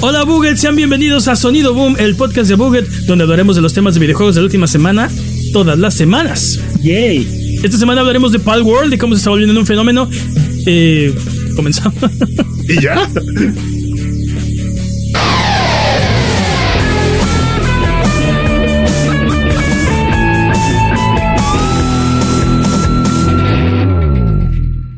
[0.00, 3.72] Hola Buget, sean bienvenidos a Sonido Boom, el podcast de Buget, donde hablaremos de los
[3.72, 5.10] temas de videojuegos de la última semana,
[5.54, 6.60] todas las semanas.
[6.82, 7.60] Yay.
[7.62, 10.08] Esta semana hablaremos de Pal World, de cómo se está volviendo un fenómeno.
[10.66, 11.14] Eh,
[11.56, 11.98] comenzamos.
[12.68, 13.08] ¿Y ya?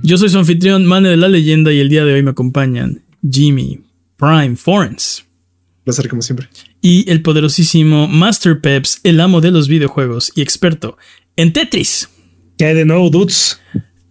[0.02, 3.02] Yo soy su anfitrión, Mane de la Leyenda, y el día de hoy me acompañan
[3.30, 3.87] Jimmy
[4.18, 5.24] Prime Forens.
[5.84, 6.48] Placer como siempre.
[6.82, 10.98] Y el poderosísimo Master Peps, el amo de los videojuegos y experto
[11.36, 12.08] en Tetris.
[12.58, 13.60] ¿Qué hay de nuevo, dudes?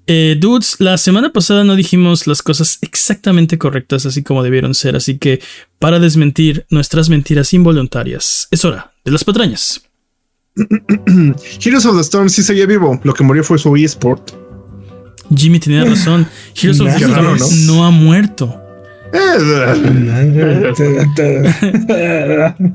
[0.08, 4.96] Eh, dudes, la semana pasada no dijimos las cosas exactamente correctas, así como debieron ser,
[4.96, 5.42] así que
[5.80, 9.82] para desmentir nuestras mentiras involuntarias, es hora de las patrañas.
[10.56, 13.00] Heroes of the Storm sí seguía vivo.
[13.04, 14.32] Lo que murió fue su eSport.
[15.36, 16.26] Jimmy tenía razón.
[16.56, 18.67] Heroes of the Storm no ha muerto.
[19.14, 19.38] Eh,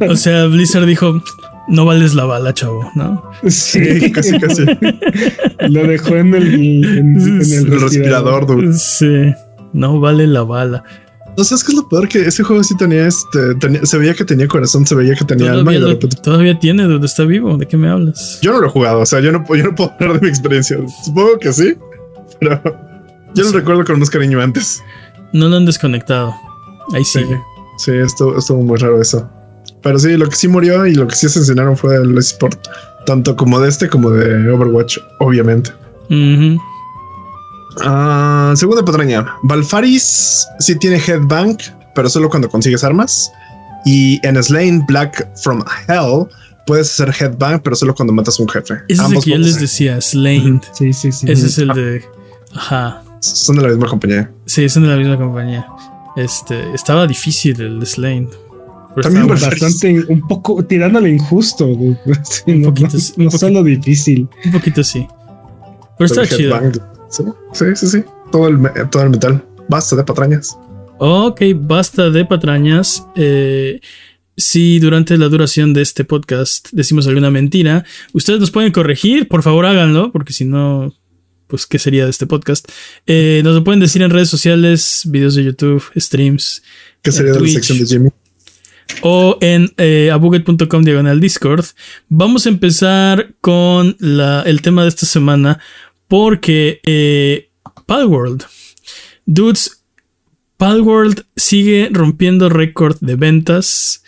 [0.09, 1.23] O sea, Blizzard dijo,
[1.69, 3.23] no vales la bala, chavo, ¿no?
[3.49, 4.65] sí, casi, casi.
[5.69, 8.73] Lo dejó en el, en, en el El respirador, dude.
[8.75, 9.33] Sí,
[9.73, 10.85] no vale la bala.
[11.37, 13.55] No sabes qué es lo peor que ese juego sí tenía este.
[13.55, 15.95] tenía- se veía que tenía corazón, se veía que tenía alma Todavía, y de lo-
[15.95, 16.17] repente.
[16.23, 17.57] todavía tiene, donde está vivo.
[17.57, 18.39] ¿De qué me hablas?
[18.43, 20.21] Yo no lo he jugado, o sea, yo no, puedo- yo no puedo hablar de
[20.21, 20.77] mi experiencia.
[21.05, 21.75] Supongo que sí,
[22.39, 22.61] pero
[23.35, 24.83] yo lo recuerdo con más cariño antes.
[25.33, 26.35] No lo han desconectado.
[26.95, 27.41] Ahí Sí, sigue.
[27.79, 29.29] sí, estuvo, estuvo muy raro eso.
[29.83, 32.69] Pero sí, lo que sí murió y lo que sí asesinaron fue el eSport,
[33.07, 35.71] tanto como de este como de Overwatch, obviamente.
[36.11, 36.61] Ujú.
[37.85, 39.27] Ah, segunda patraña.
[39.43, 41.61] Valfaris sí tiene headbank,
[41.95, 43.31] pero solo cuando consigues armas.
[43.85, 46.27] Y en Slain Black from Hell
[46.67, 48.75] puedes hacer headbank, pero solo cuando matas a un jefe.
[48.89, 50.61] Ese es el que yo les decía, Slain.
[50.73, 51.27] Sí, sí, sí.
[51.31, 52.05] Ese es el de.
[52.55, 53.03] Ajá.
[53.23, 54.31] Son de la misma compañía.
[54.47, 55.67] Sí, son de la misma compañía.
[56.17, 56.73] Este.
[56.75, 58.29] Estaba difícil el de Slain.
[58.95, 59.27] Pero También.
[59.29, 61.67] Bastante, un poco tirándole injusto.
[62.25, 63.47] Sí, Un no, poquito, no- sí, un no poquito.
[63.49, 64.29] solo difícil.
[64.45, 65.07] un poquito así.
[65.99, 66.61] Pero está chido.
[67.09, 67.23] Sí,
[67.53, 68.05] sí, sí, sí.
[68.31, 68.59] Todo el,
[68.91, 69.45] todo el metal.
[69.69, 70.59] Basta de patrañas.
[70.99, 73.07] Ok, basta de patrañas.
[73.15, 73.81] Eh,
[74.37, 79.43] si durante la duración de este podcast decimos alguna mentira, ustedes nos pueden corregir, por
[79.43, 80.93] favor háganlo, porque si no,
[81.53, 82.67] pues, ¿qué sería de este podcast?
[83.07, 86.63] Eh, nos lo pueden decir en redes sociales, videos de YouTube, streams,
[87.03, 88.09] ¿Qué sería de la sección de Jimmy?
[89.03, 91.67] o en eh, abuget.com diagonal Discord.
[92.09, 95.61] Vamos a empezar con la- el tema de esta semana
[96.09, 97.51] porque eh,
[97.85, 98.45] Palworld.
[99.27, 99.85] Dudes,
[100.57, 104.05] Palworld sigue rompiendo récord de ventas.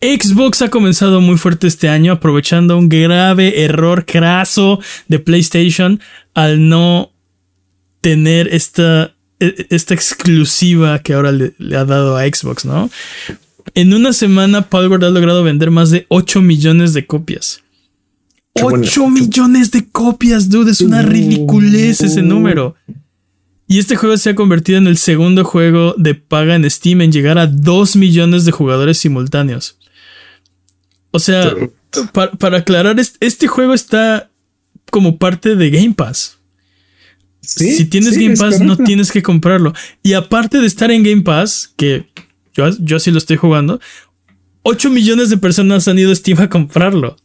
[0.00, 6.00] Xbox ha comenzado muy fuerte este año aprovechando un grave error craso de PlayStation
[6.32, 7.12] al no
[8.00, 12.88] tener esta, e- esta exclusiva que ahora le, le ha dado a Xbox, ¿no?
[13.74, 17.62] En una semana, Palworld ha logrado vender más de 8 millones de copias.
[18.54, 18.78] Qué bueno.
[18.84, 20.72] 8 millones de copias, dude.
[20.72, 22.74] Es una ridiculez ese número.
[23.68, 27.12] Y este juego se ha convertido en el segundo juego de paga en Steam en
[27.12, 29.78] llegar a 2 millones de jugadores simultáneos.
[31.12, 31.52] O sea,
[32.12, 34.30] pa- para aclarar, es- este juego está
[34.90, 36.38] como parte de Game Pass.
[37.40, 39.72] Sí, si tienes sí, Game Pass, no tienes que comprarlo.
[40.02, 42.06] Y aparte de estar en Game Pass, que
[42.54, 43.80] yo, yo sí lo estoy jugando,
[44.62, 47.16] 8 millones de personas han ido a Steam a comprarlo.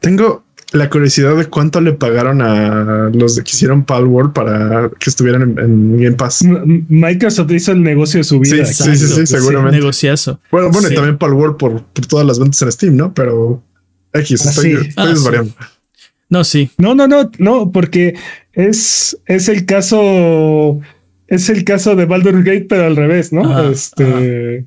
[0.00, 5.10] Tengo la curiosidad de cuánto le pagaron a los de que hicieron Palworld para que
[5.10, 6.42] estuvieran en, en Game Pass.
[6.42, 8.64] M- Microsoft hizo el negocio de su vida.
[8.64, 9.78] Sí, sí, sí, sí, seguramente.
[9.78, 10.40] Negociazo.
[10.50, 10.94] Bueno, bueno, Sí.
[10.94, 13.12] y también Palworld por, por todas las ventas en Steam, ¿no?
[13.14, 13.62] Pero
[14.14, 14.72] X, Ah, estoy, sí.
[14.88, 15.14] estoy Ah, sí.
[15.14, 15.54] desvariando.
[16.30, 16.70] No, sí.
[16.78, 18.14] No, no, no, no, porque
[18.54, 20.80] es, es el caso,
[21.28, 23.42] es el caso de Baldur's Gate, pero al revés, ¿no?
[23.44, 24.64] Ajá, este,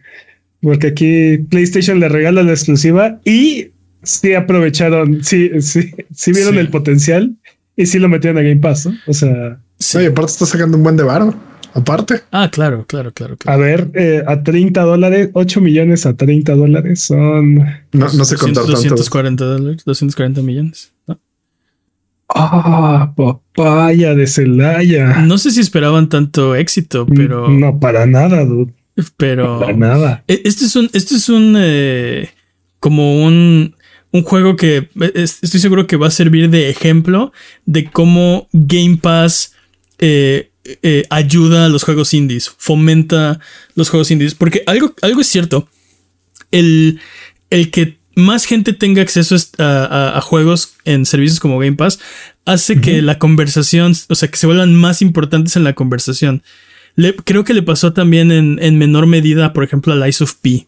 [0.61, 3.69] porque aquí PlayStation le regala la exclusiva y
[4.05, 6.59] sí aprovecharon, sí, sí, sí vieron Sí.
[6.59, 7.35] el potencial
[7.75, 8.93] y sí lo metieron a Game Pass, ¿no?
[9.07, 9.97] O sea, sí.
[9.97, 11.35] Oye, aparte está sacando un buen de varo.
[11.73, 13.35] Aparte, Ah, claro, claro, claro.
[13.47, 17.55] a ver, eh, a 30 dólares, 8 millones a 30 dólares son.
[17.55, 18.95] no, no sé contar 200, tanto.
[18.95, 20.93] 240 dólares, 240 millones.
[21.05, 21.19] ¿no?
[22.33, 25.17] Ah, papaya de Celaya.
[25.21, 27.49] No sé si esperaban tanto éxito, pero.
[27.49, 28.73] No, para nada, dude.
[29.17, 29.59] Pero.
[29.59, 30.23] Para nada.
[30.27, 30.89] E- Este es un.
[30.93, 31.55] Este es un.
[31.57, 32.29] eh,
[32.79, 33.75] como un.
[34.15, 37.33] Un juego que es- estoy seguro que va a servir de ejemplo
[37.65, 39.53] de cómo Game Pass
[39.99, 40.51] eh,
[40.81, 43.39] eh, ayuda a los juegos indies, fomenta
[43.75, 44.33] los juegos indies.
[44.33, 45.67] Porque algo, algo es cierto.
[46.51, 46.99] El,
[47.49, 51.99] el que más gente tenga acceso a, a- a juegos en servicios como Game Pass
[52.45, 56.41] hace que la conversación, o sea, que se vuelvan más importantes en la conversación.
[57.25, 60.67] creo que le pasó también en, en, menor medida, por ejemplo, al Ice of P.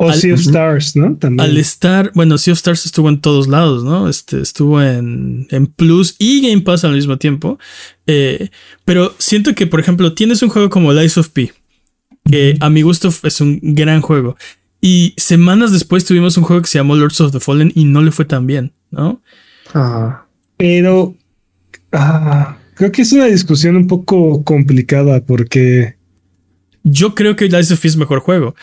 [0.00, 1.16] O Sea of Stars, ¿no?
[1.16, 1.40] También.
[1.50, 4.08] Al estar, bueno, Sea of Stars estuvo en todos lados, ¿no?
[4.08, 7.58] Este, estuvo en, en Plus y Game Pass al mismo tiempo.
[8.06, 8.50] Eh,
[8.84, 11.52] pero siento que, por ejemplo, tienes un juego como Ice of P,
[12.30, 14.36] que a mi gusto es un gran juego.
[14.80, 18.00] Y semanas después tuvimos un juego que se llamó Lords of the Fallen y no
[18.00, 19.20] le fue tan bien, ¿no?
[19.74, 21.16] Ah, pero
[21.90, 25.96] ah, creo que es una discusión un poco complicada porque
[26.84, 28.54] yo creo que Lies of P es mejor juego.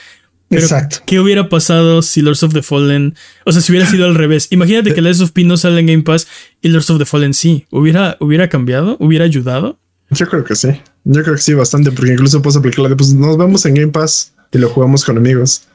[0.49, 0.97] Exacto.
[1.05, 3.15] ¿Qué hubiera pasado si Lords of the Fallen,
[3.45, 4.47] o sea, si hubiera sido al revés?
[4.51, 6.27] Imagínate que Lies of P no sale en Game Pass
[6.61, 7.65] y Lords of the Fallen sí.
[7.71, 8.97] ¿Hubiera, hubiera cambiado?
[8.99, 9.79] ¿Hubiera ayudado?
[10.11, 10.69] Yo creo que sí.
[11.03, 13.91] Yo creo que sí, bastante, porque incluso puedo aplicar de pues nos vemos en Game
[13.91, 15.67] Pass y lo jugamos con amigos.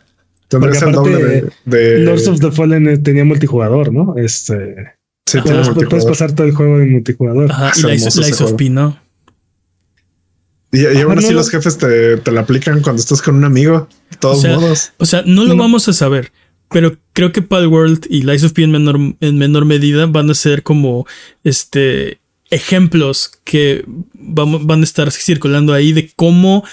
[0.48, 4.16] Tendría que doble de, Lords of the Fallen eh, tenía multijugador, ¿no?
[4.16, 4.94] Este.
[5.26, 7.52] Sí, puedes, pasar todo el juego en multijugador.
[7.52, 8.98] Ajá, y Lies of P, ¿no?
[10.72, 13.88] Y, aún así los jefes te, te la aplican cuando estás con un amigo.
[14.10, 14.92] De todos o sea, modos.
[14.98, 16.32] O sea, no lo vamos a saber.
[16.70, 20.34] Pero creo que Palworld y Lies of P en menor, en menor medida van a
[20.34, 21.06] ser como
[21.42, 22.20] este
[22.50, 23.84] ejemplos que
[24.14, 26.64] vamos, van a estar circulando ahí de cómo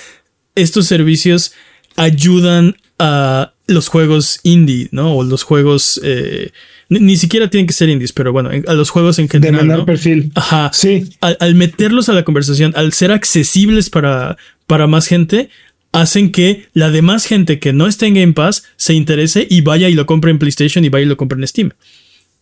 [0.55, 1.53] estos servicios
[1.95, 5.15] ayudan a los juegos indie, ¿no?
[5.15, 6.51] O los juegos eh,
[6.89, 9.67] ni, siquiera tienen que ser indies, pero bueno, a los juegos en general.
[9.67, 10.31] De perfil.
[10.35, 10.71] Ajá.
[10.73, 11.09] Sí.
[11.21, 14.37] Al, meterlos a la conversación, al ser accesibles para,
[14.67, 15.49] para más gente,
[15.91, 19.89] hacen que la demás gente que no esté en Game Pass se interese y vaya
[19.89, 21.71] y lo compre en PlayStation y vaya y lo compre en Steam.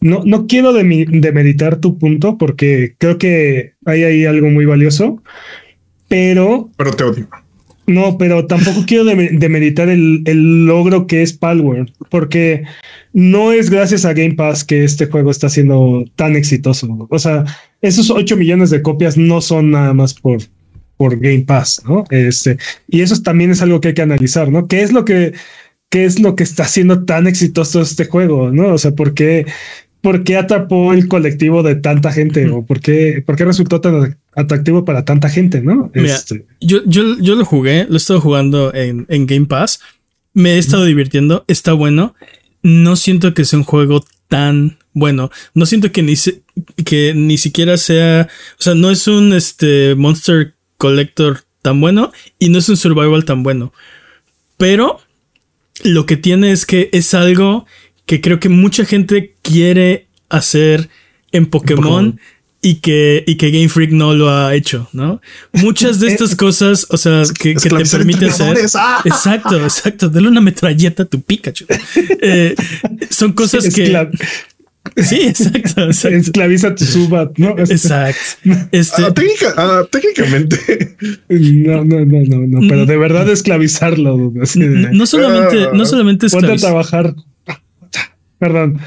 [0.02, 5.24] No, no quiero demeritar tu punto porque creo que hay ahí algo muy valioso,
[6.08, 6.70] pero.
[6.78, 7.30] Pero te odio.
[7.88, 12.64] No, pero tampoco quiero demeritar el, el, logro que es Palworld, porque
[13.16, 17.08] no es gracias a Game Pass que este juego está siendo tan exitoso.
[17.10, 17.46] O sea,
[17.82, 20.40] esos 8 millones de copias no son nada más por,
[20.98, 22.04] por Game Pass, ¿no?
[22.10, 22.58] Este,
[22.90, 24.68] y eso también es algo que hay que analizar, ¿no?
[24.68, 25.34] ¿Qué es lo que,
[25.90, 28.74] qué es lo que está haciendo tan exitoso este juego, ¿no?
[28.74, 29.46] O sea, ¿por qué,
[30.02, 32.50] por qué atrapó el colectivo de tanta gente?
[32.50, 35.90] ¿O por qué, por qué resultó tan atractivo para tanta gente, ¿no?
[35.94, 36.46] Este.
[36.60, 39.80] yo, yo, yo lo jugué, lo he estado jugando en, en Game Pass.
[40.34, 42.14] Me he estado divirtiendo, está bueno.
[42.66, 45.30] No siento que sea un juego tan bueno.
[45.54, 46.16] No siento que ni,
[46.84, 48.28] que ni siquiera sea.
[48.60, 53.24] O sea, no es un este, Monster Collector tan bueno y no es un Survival
[53.24, 53.72] tan bueno.
[54.58, 55.00] Pero
[55.84, 57.68] lo que tiene es que es algo
[58.08, 60.90] que creo que mucha gente quiere hacer
[61.32, 62.20] en Pokémon
[62.66, 65.22] y que, y que Game Freak no lo ha hecho, ¿no?
[65.54, 68.58] Muchas de estas cosas, o sea, que, te permiten hacer.
[68.74, 69.04] ¡ah!
[69.06, 70.10] Exacto, exacto.
[70.10, 71.66] Dale una metralleta a tu Pikachu.
[72.22, 72.56] Eh,
[73.12, 73.96] son cosas que.
[74.98, 77.56] Sí, exacto, Esclaviza tu subat, ¿no?
[77.56, 78.20] Exacto.
[78.72, 79.04] Este...
[79.04, 79.12] Ah,
[79.58, 80.96] ah, técnicamente.
[81.30, 84.34] No, no, no, no, no, pero de verdad esclavizarlo.
[84.92, 86.56] No solamente, no solamente esclavizar.
[86.56, 87.16] a trabajar
[88.38, 88.82] Perdón,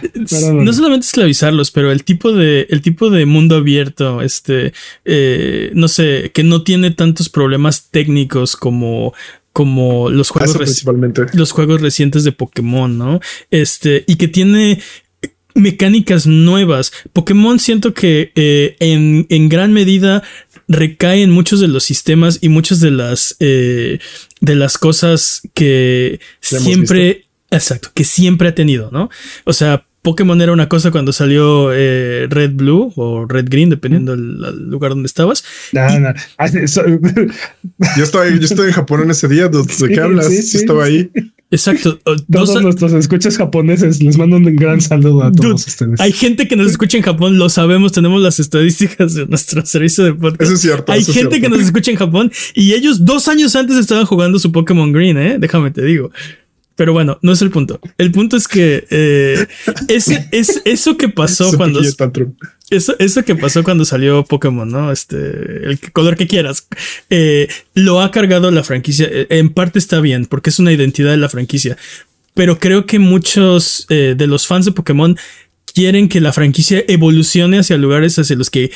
[0.53, 4.73] No solamente esclavizarlos, pero el tipo de, el tipo de mundo abierto, este,
[5.05, 9.15] eh, no sé, que no tiene tantos problemas técnicos como,
[9.53, 10.85] como los juegos,
[11.33, 13.21] los juegos recientes de Pokémon, ¿no?
[13.51, 14.81] Este, y que tiene
[15.55, 16.93] mecánicas nuevas.
[17.13, 20.23] Pokémon siento que eh, en, en, gran medida
[20.69, 23.99] recae en muchos de los sistemas y muchas de las eh,
[24.41, 29.11] de las cosas que siempre Exacto, que siempre ha tenido, ¿no?
[29.45, 34.13] O sea, Pokémon era una cosa cuando salió eh, Red Blue o Red Green, dependiendo
[34.17, 35.45] del lugar donde estabas.
[35.73, 36.15] No, no.
[36.37, 40.27] Ah, yo, estoy, yo estoy en Japón en ese día, ¿de qué hablas?
[40.29, 41.11] Sí, estaba ahí.
[41.51, 41.99] Exacto.
[42.31, 46.01] Todos nuestros escuchas japoneses les mando un gran saludo a todos ustedes.
[46.01, 50.05] Hay gente que nos escucha en Japón, lo sabemos, tenemos las estadísticas de nuestro servicio
[50.05, 50.43] de podcast.
[50.43, 50.93] Eso es cierto.
[50.93, 54.53] Hay gente que nos escucha en Japón y ellos dos años antes estaban jugando su
[54.53, 55.37] Pokémon Green, ¿eh?
[55.39, 56.11] Déjame te digo.
[56.79, 57.81] Pero bueno, no es el punto.
[57.99, 59.49] El punto es que eh,
[59.89, 61.81] ese, es eso que pasó cuando
[62.71, 64.93] eso, eso que pasó cuando salió Pokémon, ¿no?
[64.93, 66.69] Este, el color que quieras,
[67.11, 69.09] eh, lo ha cargado la franquicia.
[69.11, 71.77] Eh, en parte está bien, porque es una identidad de la franquicia.
[72.35, 75.19] Pero creo que muchos de los fans de Pokémon
[75.75, 78.71] quieren que la franquicia evolucione hacia lugares hacia los que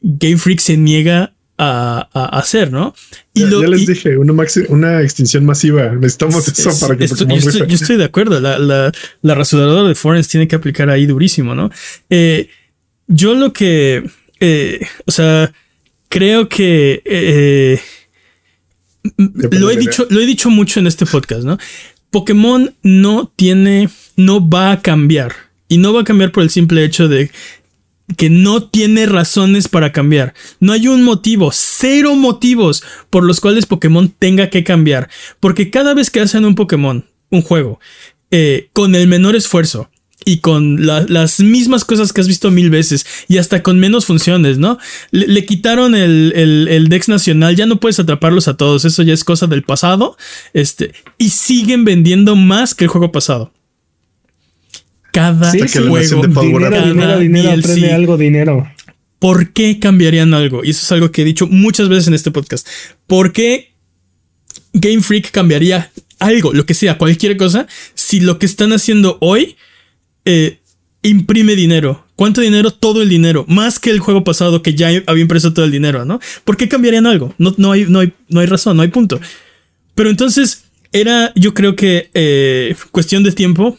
[0.00, 2.94] Game Freak se niega a, hacer, ¿no?
[3.34, 4.32] Y ya, les dije, una,
[4.68, 5.90] una, extinción masiva.
[5.90, 8.40] Necesitamos eso para que estoy, yo, estoy, de acuerdo.
[8.40, 11.70] La, la, la rasuradora de Forens tiene que aplicar ahí durísimo, ¿no?
[12.10, 12.48] Eh,
[13.08, 14.08] yo lo que,
[14.40, 15.52] eh, o sea,
[16.08, 17.80] creo que eh,
[19.16, 21.58] lo he dicho, lo he dicho mucho en este podcast, ¿no?
[22.10, 25.32] Pokémon no tiene, no va a cambiar
[25.68, 27.30] y no va a cambiar por el simple hecho de
[28.16, 30.34] que no tiene razones para cambiar.
[30.60, 35.10] No hay un motivo, cero motivos por los cuales Pokémon tenga que cambiar.
[35.40, 37.80] Porque cada vez que hacen un Pokémon, un juego,
[38.30, 39.90] eh, con el menor esfuerzo,
[40.24, 44.58] y con las mismas cosas que has visto mil veces y hasta con menos funciones,
[44.58, 44.78] ¿no?
[45.10, 49.24] Le, quitaron el, el, Dex nacional, ya no puedes atraparlos a todos, eso ya es
[49.24, 50.18] cosa del pasado,
[50.52, 53.52] este, y siguen vendiendo más que el juego pasado.
[55.18, 55.98] Cada juego,
[56.42, 58.70] dinero, dinero, dinero, algo, dinero.
[59.18, 60.64] ¿Por qué cambiarían algo?
[60.64, 62.68] Y eso es algo que he dicho muchas veces en este podcast.
[63.08, 63.72] ¿Por qué
[64.72, 69.56] Game Freak cambiaría algo, lo que sea, cualquier cosa, si lo que están haciendo hoy
[70.24, 70.58] eh,
[71.02, 72.06] imprime dinero.
[72.16, 72.70] ¿Cuánto dinero?
[72.70, 73.44] Todo el dinero.
[73.48, 76.20] Más que el juego pasado que ya había impreso todo el dinero, ¿no?
[76.44, 77.34] ¿Por qué cambiarían algo?
[77.38, 79.20] No, no, hay, no, hay, no hay razón, no hay punto.
[79.94, 83.78] Pero entonces era, yo creo que, eh, cuestión de tiempo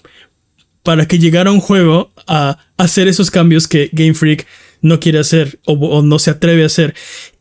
[0.84, 4.48] para que llegara un juego a hacer esos cambios que Game Freak
[4.82, 6.96] no quiere hacer o, no se atreve a hacer.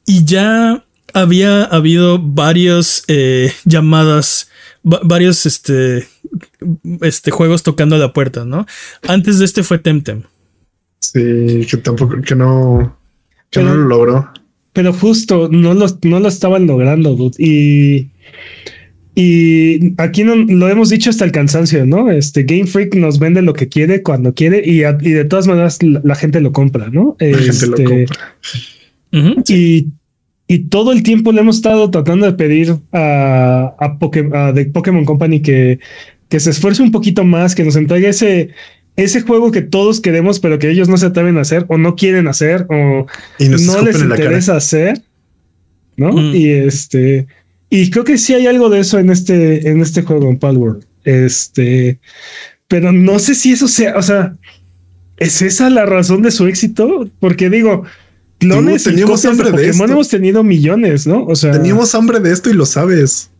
[0.07, 4.50] Y ya había habido varias eh, llamadas,
[4.83, 6.09] varios, este,
[7.00, 8.66] este, juegos tocando a la puerta, ¿no?
[9.07, 10.23] Antes de este fue Temtem.
[11.00, 12.99] Sí, que tampoco, que no,
[13.50, 14.33] que no lo logró.
[14.73, 17.37] Pero justo no lo, no lo estaban logrando, dude.
[17.38, 18.11] Y,
[19.21, 22.11] y aquí no, lo hemos dicho hasta el cansancio, ¿no?
[22.11, 26.15] Este Game Freak nos vende lo que quiere cuando quiere y, de todas maneras la,
[26.15, 27.17] gente lo compra, ¿no?
[27.19, 29.45] La gente lo este, compra.
[29.49, 29.89] Y
[30.51, 35.79] y todo el tiempo le hemos estado tratando de pedir a, a, Pokémon Company que,
[36.31, 38.49] que se esfuerce un poquito más, que nos entregue ese,
[38.97, 41.97] ese juego que todos queremos, pero que ellos no se atreven a hacer, o no
[41.97, 43.07] quieren hacer, o
[43.39, 45.03] no les interesa hacer.
[45.99, 46.13] ¿No?
[46.13, 46.35] Mm.
[46.35, 47.27] Y este.
[47.71, 50.85] Y creo que sí hay algo de eso en este, en este juego, en Palworld.
[51.05, 51.99] Este.
[52.67, 53.97] Pero no sé si eso sea.
[53.97, 54.35] O sea.
[55.19, 57.11] ¿Es esa la razón de su éxito?
[57.19, 57.83] Porque digo,
[58.39, 61.25] clones teníamos hambre de, Pokémon hemos tenido millones, ¿no?
[61.25, 63.31] O sea, teníamos hambre de esto y lo sabes.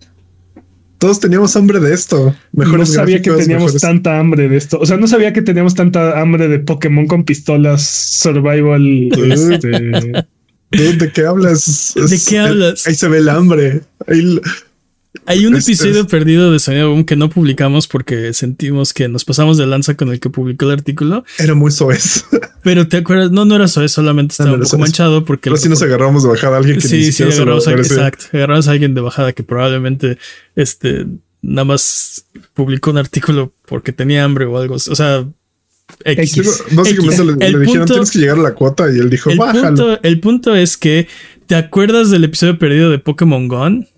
[0.99, 2.35] Todos teníamos hambre de esto.
[2.50, 4.80] Mejor no sabía que teníamos tanta hambre de esto.
[4.80, 9.08] O sea, no sabía que teníamos tanta hambre de Pokémon con pistolas survival.
[9.30, 10.26] este...
[10.70, 11.94] ¿De qué hablas?
[11.94, 12.87] ¿De qué hablas?
[12.87, 13.82] Ahí se ve el hambre.
[14.06, 14.40] Ahí,
[15.26, 19.56] hay un episodio perdido de Sonido Boom que no publicamos porque sentimos que nos pasamos
[19.56, 21.25] de lanza con el que publicó el artículo.
[21.38, 22.25] Era muy soez.
[22.62, 25.50] Pero te acuerdas, no, no era soez, solamente estaba un poco manchado porque.
[25.50, 28.26] Pero si nos agarramos de bajada a alguien que Sí, sí, agarramos a, exacto.
[28.32, 30.18] Agarramos a alguien de bajada que probablemente
[30.56, 31.06] este
[31.40, 34.75] nada más publicó un artículo porque tenía hambre o algo.
[34.75, 35.26] O sea,
[36.04, 36.64] X.
[36.73, 39.68] Básicamente Le, dijeron tienes que llegar a la cuota y él dijo, el bájalo.
[39.68, 41.09] Punto, el punto es que,
[41.47, 43.88] ¿te acuerdas del episodio perdido de Pokémon Gone?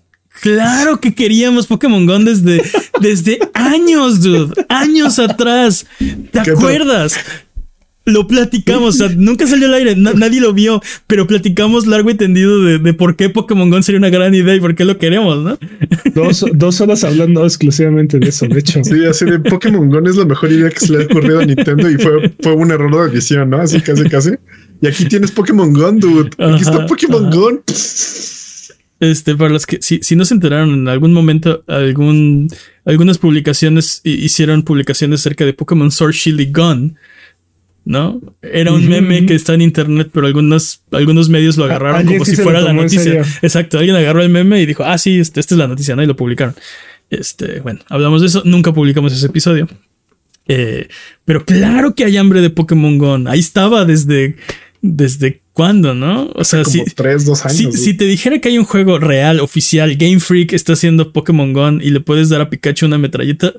[0.41, 2.63] Claro que queríamos Pokémon Go desde,
[3.01, 4.55] desde años, dude.
[4.69, 5.87] Años atrás.
[6.31, 7.15] ¿Te acuerdas?
[8.11, 12.15] Lo platicamos, o sea, nunca salió al aire, nadie lo vio, pero platicamos largo y
[12.15, 15.43] tendido de, por qué Pokémon Go sería una gran idea y por qué lo queremos,
[15.45, 15.59] ¿no?
[16.55, 18.83] Dos, horas hablando exclusivamente de eso, de hecho.
[18.85, 21.47] Sí, así de Pokémon Go es la mejor idea que se le ha ocurrido a
[21.47, 23.59] Nintendo y fue, fue un error de edición, ¿no?
[23.59, 24.31] Así casi, casi.
[24.83, 26.31] Y aquí tienes Pokémon Go, dude.
[26.39, 27.63] Aquí está Pokémon Go.
[29.01, 32.49] Este, para los que si, si no se enteraron en algún momento, algún,
[32.85, 36.97] algunas publicaciones hicieron publicaciones acerca de Pokémon Sword Shield y Gun.
[37.85, 38.21] ¿No?
[38.43, 42.37] Era un meme que está en internet, pero algunos, algunos medios lo agarraron como si
[42.37, 43.25] fuera la noticia.
[43.43, 46.03] Exacto, alguien agarró el meme y dijo, ah, sí, este, esta es la noticia, ¿no?
[46.03, 46.55] Y lo publicaron.
[47.09, 49.69] Este, bueno, hablamos de eso, nunca publicamos ese episodio.
[50.47, 50.89] Eh,
[51.25, 53.29] pero claro que hay hambre de Pokémon Gun.
[53.29, 54.37] Ahí estaba desde,
[54.83, 56.31] desde cuándo, ¿no?
[56.35, 59.97] O sea, si, tres, dos años, si, te dijera que hay un juego real, oficial,
[59.97, 63.53] Game Freak está haciendo Pokémon Gun y le puedes dar a Pikachu una metralleta,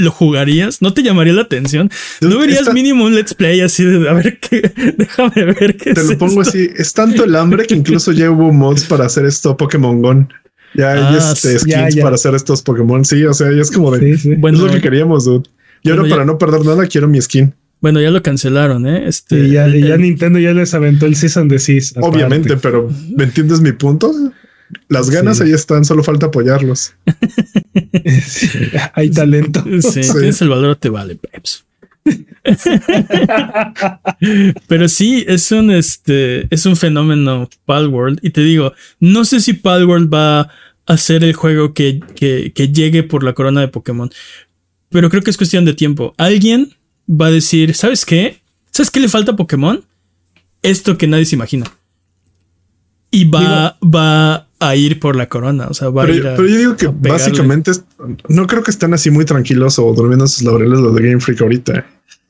[0.00, 0.82] ¿lo jugarías?
[0.82, 1.90] ¿No te llamaría la atención?
[2.20, 4.60] ¿No verías mínimo un let's play así de a ver qué?
[4.98, 6.70] Déjame ver qué Te lo pongo así.
[6.76, 10.28] Es tanto el hambre que incluso ya hubo mods para hacer esto Pokémon Gun.
[10.74, 13.04] Ya hay ah, este, skins para hacer estos Pokémon.
[13.04, 14.18] Sí, o sea, ya es como de.
[14.38, 15.48] Bueno, es lo que queríamos, dude.
[15.82, 17.54] Y ahora, para no perder nada, quiero mi skin.
[17.80, 19.08] Bueno, ya lo cancelaron, ¿eh?
[19.08, 19.66] Este, y ya,
[19.96, 21.94] Nintendo ya les aventó el Season de Seas.
[21.96, 24.12] Obviamente, pero ¿me entiendes mi punto?
[24.88, 26.94] Las ganas ahí están, solo falta apoyarlos.
[28.94, 29.64] hay talento.
[29.80, 31.64] Sí, tienes el valor, te vale, Peps.
[34.66, 38.18] Pero sí, es un este es un fenómeno Palworld.
[38.22, 40.50] Y te digo, no sé si Palworld va
[40.86, 44.10] a ser el juego que, que, que llegue por la corona de Pokémon.
[44.88, 46.14] Pero creo que es cuestión de tiempo.
[46.16, 46.74] Alguien
[47.08, 48.40] va a decir, ¿sabes qué?
[48.70, 49.84] ¿Sabes qué le falta a Pokémon?
[50.62, 51.70] Esto que nadie se imagina.
[53.10, 55.66] Y va, va a ir por la corona.
[55.68, 57.72] O sea, va pero, a ir a, Pero yo digo que básicamente
[58.28, 61.40] no creo que estén así muy tranquilos o durmiendo sus laureles los de Game Freak
[61.40, 61.86] ahorita.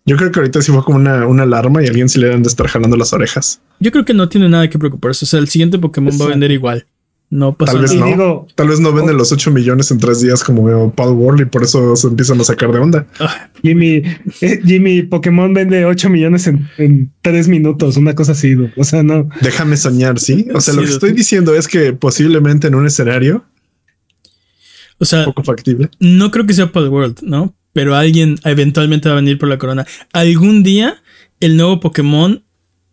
[0.07, 2.43] Yo creo que ahorita sí fue como una, una alarma y alguien se le deben
[2.43, 3.61] de estar jalando las orejas.
[3.81, 5.25] Yo creo que no tiene nada que preocuparse.
[5.25, 6.87] O sea, el siguiente Pokémon va a vender igual.
[7.33, 8.07] No pasa Tal vez nada.
[8.07, 8.11] No.
[8.17, 11.43] digo- Tal vez no venden los 8 millones en tres días como veo Paul World
[11.43, 13.07] y por eso se empiezan a sacar de onda.
[13.21, 14.03] Ah, Jimmy,
[14.41, 18.57] eh, Jimmy, Pokémon vende 8 millones en, en 3 minutos, una cosa así.
[18.77, 19.29] O sea, no.
[19.43, 20.49] Déjame soñar, ¿sí?
[20.53, 23.45] O sea, lo que estoy diciendo es que posiblemente en un escenario
[24.99, 25.89] o sea, poco factible.
[26.01, 27.55] no creo que sea World, ¿no?
[27.73, 29.87] Pero alguien eventualmente va a venir por la corona.
[30.13, 31.03] Algún día
[31.39, 32.43] el nuevo Pokémon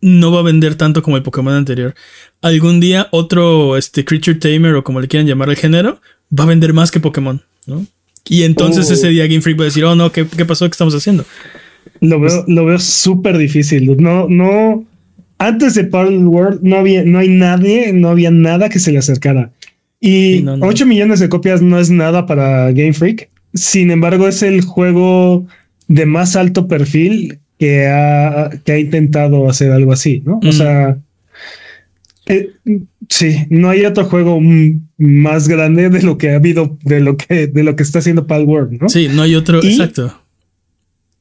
[0.00, 1.94] no va a vender tanto como el Pokémon anterior.
[2.42, 6.00] Algún día otro este, Creature Tamer o como le quieran llamar al género
[6.36, 7.84] va a vender más que Pokémon, ¿no?
[8.28, 8.92] Y entonces Oh.
[8.94, 10.66] ese día Game Freak va a decir, oh no, ¿qué, qué pasó?
[10.66, 11.24] ¿Qué estamos haciendo?
[12.00, 13.96] Lo veo, lo veo súper difícil.
[13.96, 14.84] No, no.
[15.38, 18.98] Antes de Paul World no había, no hay nadie, no había nada que se le
[18.98, 19.52] acercara.
[20.00, 20.58] Y no.
[20.60, 23.30] 8 millones de copias no es nada para Game Freak.
[23.54, 25.46] Sin embargo, es el juego
[25.88, 30.40] de más alto perfil que ha, que ha intentado hacer algo así, ¿no?
[30.42, 30.48] Mm.
[30.48, 30.98] O sea,
[32.26, 32.50] eh,
[33.08, 37.16] sí, no hay otro juego mm, más grande de lo que ha habido, de lo
[37.16, 38.88] que, de lo que está haciendo Pal World, ¿no?
[38.88, 39.60] Sí, no hay otro.
[39.62, 40.22] Y- Exacto.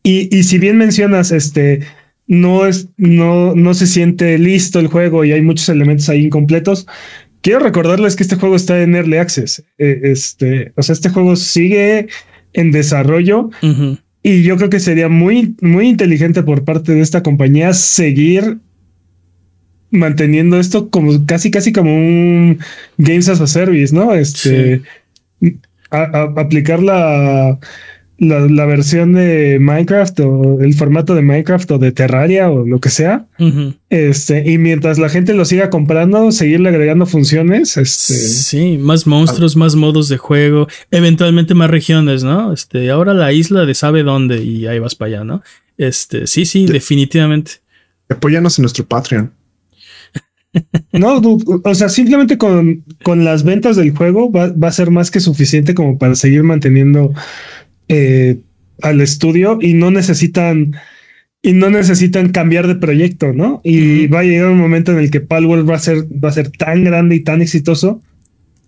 [0.04, 1.82] Y, y si bien mencionas, este,
[2.28, 6.88] no es, no, no se siente listo el juego y hay muchos elementos ahí incompletos.
[7.42, 9.64] Quiero recordarles que este juego está en Early Access.
[9.78, 12.08] Eh, este, o sea, este juego sigue
[12.54, 13.50] en desarrollo.
[14.28, 18.58] Y yo creo que sería muy, muy inteligente por parte de esta compañía seguir
[19.90, 22.60] manteniendo esto como casi, casi como un
[22.98, 24.14] Games as a Service, ¿no?
[24.14, 24.82] Este,
[25.92, 27.58] a- a- aplicar la,
[28.20, 32.80] la, la versión de Minecraft o el formato de Minecraft o de Terraria o lo
[32.80, 33.28] que sea.
[33.90, 37.78] Este, y mientras la gente lo siga comprando, seguirle agregando funciones.
[37.78, 42.54] Este, Sí, más monstruos, más modos de juego, eventualmente más regiones, ¿no?
[42.54, 45.44] Este, ahora la isla de sabe dónde y ahí vas para allá, ¿no?
[45.78, 47.52] Este, sí, sí, definitivamente.
[48.10, 49.32] Apóyanos en nuestro Patreon.
[50.92, 55.12] No, o sea, simplemente con, con las ventas del juego va, va a ser más
[55.12, 57.14] que suficiente como para seguir manteniendo
[57.90, 58.38] eh,
[58.82, 60.76] al estudio y no necesitan
[61.42, 63.62] y no necesitan cambiar de proyecto, ¿no?
[63.64, 66.34] Y va a llegar un momento en el que Palworld va a ser va a
[66.34, 68.02] ser tan grande y tan exitoso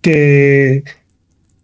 [0.00, 0.84] que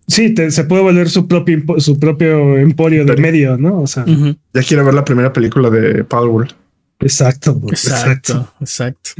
[0.09, 3.81] sí te- se puede volver su propio su propio emporio de medio, ¿no?
[3.81, 4.05] O sea.
[4.07, 6.53] Ya quiero ver la primera película de Paul World.
[7.01, 9.11] exacto, bro, Exacto, exacto.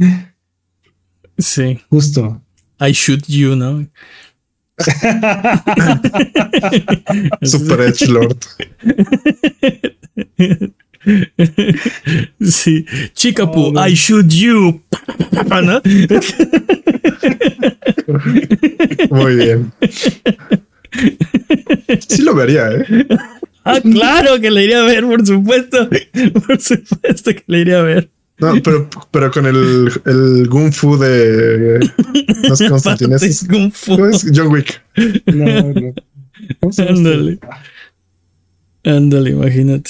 [1.37, 2.41] Sí, justo.
[2.79, 3.87] I shoot you, ¿no?
[7.43, 8.37] Super Edge Lord.
[12.41, 13.87] Sí, Chicapu, Oh, no.
[13.87, 14.81] I shoot you.
[15.63, 15.81] ¿No?
[19.09, 19.71] Muy bien.
[22.07, 23.07] Sí lo vería, ¿eh?
[23.63, 25.89] Ah, claro que le iría a ver, por supuesto.
[26.47, 28.09] Por supuesto que le iría a ver.
[28.39, 31.79] No, pero, pero con el, el Fu de
[32.47, 33.39] los Constantineses.
[33.45, 33.95] Parte Kung Fu.
[33.95, 34.25] ¿Cómo es?
[34.35, 34.81] John Wick.
[35.25, 35.93] No, no.
[36.59, 37.09] ¿Cómo se llama este?
[37.13, 37.39] Ándale.
[38.85, 39.89] Ándale, imagínate.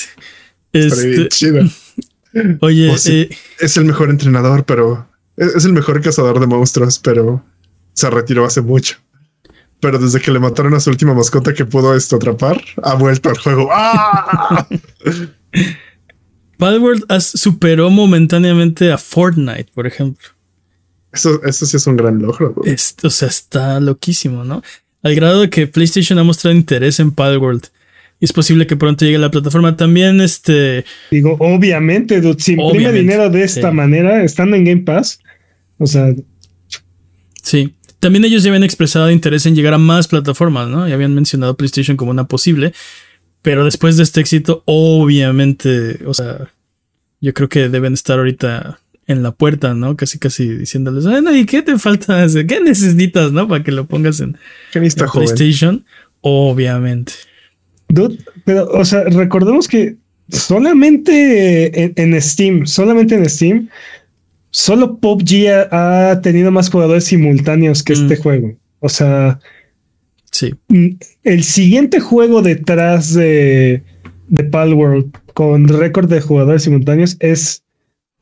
[0.72, 1.64] Este, chido.
[2.62, 3.28] oye, Oh, sí.
[3.30, 7.44] eh, Es el mejor entrenador, pero es, es el mejor cazador de monstruos, pero
[7.94, 8.96] se retiró hace mucho.
[9.82, 13.30] Pero desde que le mataron a su última mascota que pudo esto atrapar, ha vuelto
[13.30, 13.70] al juego.
[13.72, 14.68] ¡Ah!
[16.58, 20.28] Palworld superó momentáneamente a Fortnite, por ejemplo.
[21.12, 22.56] Eso, eso sí es un gran logro.
[22.56, 24.62] o sea, está loquísimo, ¿no?
[25.04, 27.68] Al grado de que PlayStation ha mostrado interés en Palworld.
[28.20, 29.78] Y es posible que pronto llegue a la plataforma.
[29.78, 30.86] También, este.
[31.12, 33.76] Digo, obviamente, dude, si imprime dinero de esta sí.
[33.76, 35.20] manera, estando en Game Pass,
[35.78, 36.14] o sea,
[37.48, 37.74] Sí.
[38.00, 40.88] También ellos ya habían expresado interés en llegar a más plataformas, ¿no?
[40.88, 42.74] Y habían mencionado PlayStation como una posible.
[43.42, 46.50] Pero después de este éxito, obviamente, o sea,
[47.22, 49.96] yo creo que deben estar ahorita en la puerta, ¿no?
[49.96, 52.26] Casi, casi diciéndoles, bueno, ¿y qué te falta?
[52.48, 53.48] ¿Qué necesitas, no?
[53.48, 54.38] Para que lo pongas en,
[54.74, 55.26] ¿Qué está en joven?
[55.28, 55.86] PlayStation.
[56.22, 57.14] Obviamente.
[57.90, 59.96] dude, pero, o sea, recordemos que
[60.30, 63.70] solamente en, en Steam, solamente en Steam,
[64.50, 68.02] solo PUBG ha, ha tenido más jugadores simultáneos que Mm.
[68.02, 68.56] este juego.
[68.80, 69.40] O sea,
[70.40, 70.54] Sí.
[70.68, 70.88] mm,
[71.24, 73.82] el siguiente juego detrás de,
[74.28, 77.64] de Palworld con récord de jugadores simultáneos es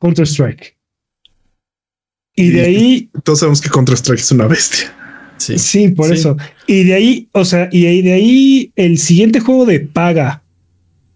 [0.00, 0.74] Counter-Strike.
[2.34, 4.92] Y de ahí Todos sabemos que Counter-Strike es una bestia.
[5.38, 5.58] Sí.
[5.58, 6.14] Sí, por Sí.
[6.14, 6.36] eso.
[6.66, 10.42] Y de ahí, o sea, y ahí- de ahí el siguiente juego de paga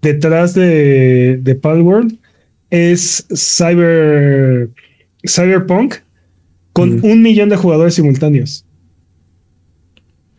[0.03, 2.19] detrás de, de Palworld
[2.71, 4.69] es Cyber
[5.27, 5.95] Cyberpunk
[6.75, 7.05] con Mm.
[7.05, 8.65] un millón de jugadores simultáneos.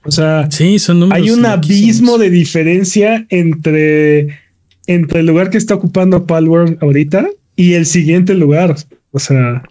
[0.04, 1.24] O sea, Sí, son números.
[1.24, 4.40] hay un abismo de diferencia entre
[4.88, 8.76] entre el lugar que está ocupando Palworld ahorita y el siguiente lugar.
[9.12, 9.64] O sea,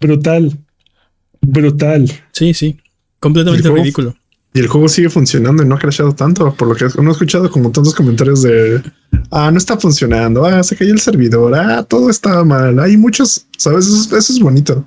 [0.00, 0.56] brutal.
[1.40, 2.10] Brutal.
[2.32, 2.76] Sí, sí.
[3.20, 4.14] Completamente ridículo.
[4.54, 7.12] Y el juego sigue funcionando y no ha crashado tanto, por lo que no he
[7.12, 8.82] escuchado como tantos comentarios de
[9.30, 12.78] ah, no está funcionando, ah, se cayó el servidor, ah, todo está mal.
[12.80, 14.86] Hay muchos, sabes, eso, es- eso es bonito.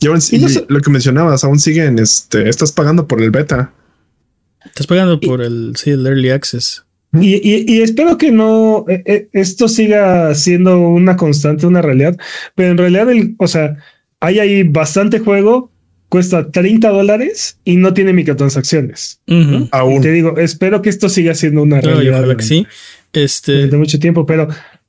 [0.00, 3.20] Y aún sí, Y no sé- lo que mencionabas, aún siguen, este, estás pagando por
[3.22, 3.72] el beta.
[4.64, 6.84] Estás pagando por el, sí, el Early Access.
[7.20, 12.16] Y, y- y espero que no eh, eh, esto siga siendo una constante, una realidad,
[12.54, 13.76] pero en realidad, el, o sea,
[14.20, 15.70] hay ahí bastante juego,
[16.10, 19.20] cuesta 30 dólares y no tiene microtransacciones.
[19.26, 19.54] Ujú.
[19.64, 20.00] Y Aún.
[20.02, 22.66] te digo, espero que esto siga siendo una realidad que sí.
[23.14, 24.48] Este, durante mucho tiempo, pero,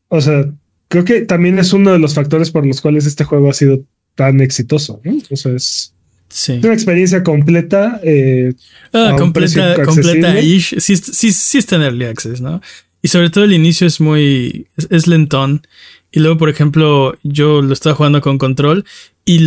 [0.10, 0.46] o sea,
[0.90, 3.82] creo que también es uno de los factores por los cuales este juego ha sido
[4.16, 5.00] tan exitoso.
[5.06, 5.18] ¿no?
[5.32, 5.94] O sea, es
[6.30, 6.60] sí.
[6.64, 8.00] una experiencia completa.
[8.04, 8.54] eh,
[8.94, 10.76] Ah, completa, completa ish.
[10.80, 12.62] Sí, sí, sí está en Early Access, ¿no?
[13.02, 15.66] Y sobre todo el inicio es muy, es, es lentón.
[16.12, 18.84] Y luego, por ejemplo, yo lo estaba jugando con control
[19.26, 19.40] y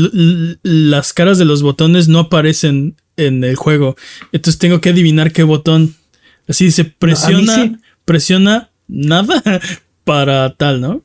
[0.62, 3.96] las caras de los botones no aparecen en el juego.
[4.30, 5.94] Entonces tengo que adivinar qué botón.
[6.48, 7.76] Así se presiona, sí.
[8.04, 9.42] presiona nada
[10.04, 11.02] para tal, ¿no?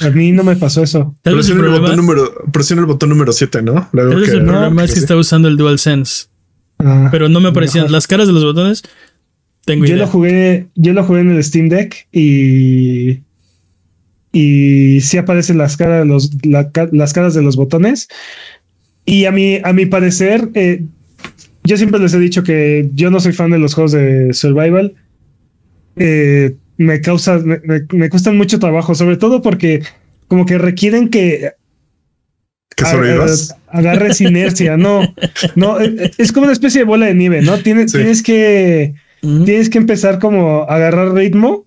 [0.00, 1.14] A mí no me pasó eso.
[1.22, 3.88] Tal vez el Presiona el, problema, botón número, presiona el botón número 7, ¿no?
[3.92, 5.02] Luego tal vez el que- problema es que sí.
[5.02, 6.26] está usando el DualSense.
[6.78, 8.82] Ah, Pero no me aparecían las caras de los botones.
[9.64, 10.06] Tengo Yo idea.
[10.06, 13.20] lo jugué, yo lo jugué en el Steam Deck y
[14.32, 18.08] y sí aparecen las caras de los la las caras de los botones
[19.04, 20.84] y a mi a mi parecer eh,
[21.64, 24.94] yo siempre les he dicho que yo no soy fan de los juegos de survival
[25.96, 29.82] Eh, me causa me, me- me cuestan mucho trabajo sobre todo porque
[30.28, 31.52] como que requieren que
[32.76, 33.54] que sobrevivas.
[33.68, 35.02] agarres inercia no
[35.56, 37.98] no eh, es como una especie de bola de nieve no tienes Sí.
[37.98, 41.64] tienes que tienes que empezar como a agarrar ritmo,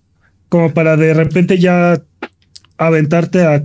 [0.50, 2.02] como para de repente ya
[2.78, 3.64] aventarte a,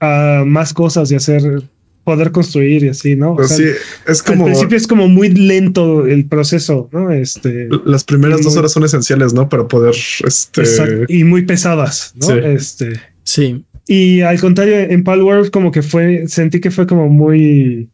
[0.00, 1.62] a más cosas y hacer,
[2.10, 3.32] poder construir y así, ¿no?
[3.32, 3.64] O Pero sea, sí,
[4.08, 7.10] es al como principio es como muy lento el proceso, ¿no?
[7.12, 9.48] Este, las primeras dos muy- horas son esenciales, ¿no?
[9.48, 9.94] Para poder,
[10.26, 10.62] este,
[11.08, 12.26] y muy pesadas, ¿no?
[12.26, 12.32] Sí.
[12.44, 12.92] Este,
[13.22, 13.64] Sí.
[13.86, 17.88] y al contrario, en Palworld como que fue, sentí que fue como muy,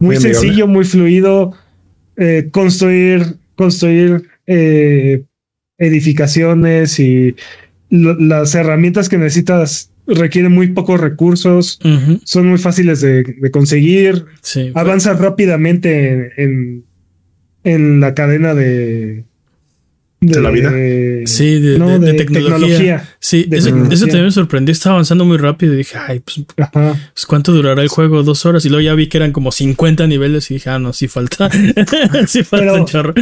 [0.00, 1.52] muy, sencillo, muy fluido,
[2.16, 5.22] eh, construir, construir eh,
[5.78, 7.36] edificaciones y
[7.90, 11.78] lo- las herramientas que necesitas requieren muy pocos recursos,
[12.24, 14.70] son muy fáciles de, de conseguir, Sí.
[14.74, 16.84] avanzas rápidamente en,
[17.64, 19.24] en la cadena de,
[20.24, 20.70] ¿De la vida?
[21.26, 22.56] Sí, de, no, de- de de tecnología.
[22.58, 23.08] tecnología.
[23.18, 23.94] Sí, De eso, tecnología.
[23.96, 24.72] eso también me sorprendió.
[24.72, 26.94] Estaba avanzando muy rápido y dije, ay, pues, Ajá.
[27.12, 28.22] pues, ¿cuánto durará el juego?
[28.22, 28.64] Dos horas.
[28.64, 31.50] Y luego ya vi que eran como 50 niveles y dije, ah, no, sí falta.
[32.28, 33.14] sí falta Pero- un chorro.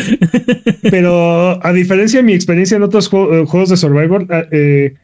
[0.83, 4.95] Pero a diferencia de mi experiencia en otros juego- eh, juegos de Survivor, eh,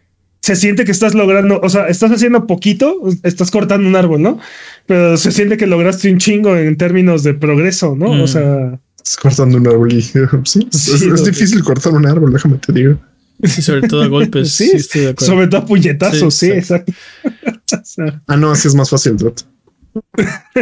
[0.46, 4.38] se siente que estás logrando, o sea, estás haciendo poquito, estás cortando un árbol, ¿no?
[4.86, 8.12] Pero se siente que lograste un chingo en términos de progreso, ¿no?
[8.14, 8.20] Mm.
[8.20, 12.06] O sea, estás cortando un árbol y sí, es, Sí, es lo- difícil cortar un
[12.06, 12.96] árbol, déjame te digo.
[13.42, 14.52] Sí, sobre todo a golpes.
[14.58, 15.34] Sí, Sí, estoy de acuerdo.
[15.34, 16.92] sobre todo a puñetazos, Sí, sí, exacto.
[18.28, 19.34] Ah, no, así es más fácil, dude.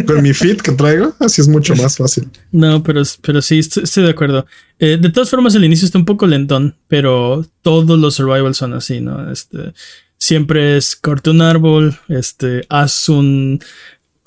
[0.06, 2.28] Con mi fit que traigo, así es mucho más fácil.
[2.52, 4.46] No, pero, pero sí, estoy, estoy de acuerdo.
[4.78, 8.74] Eh, de todas formas, el inicio está un poco lentón, pero todos los survivals son
[8.74, 9.30] así, ¿no?
[9.30, 9.72] Este,
[10.18, 13.60] siempre es corta un árbol, este, haz un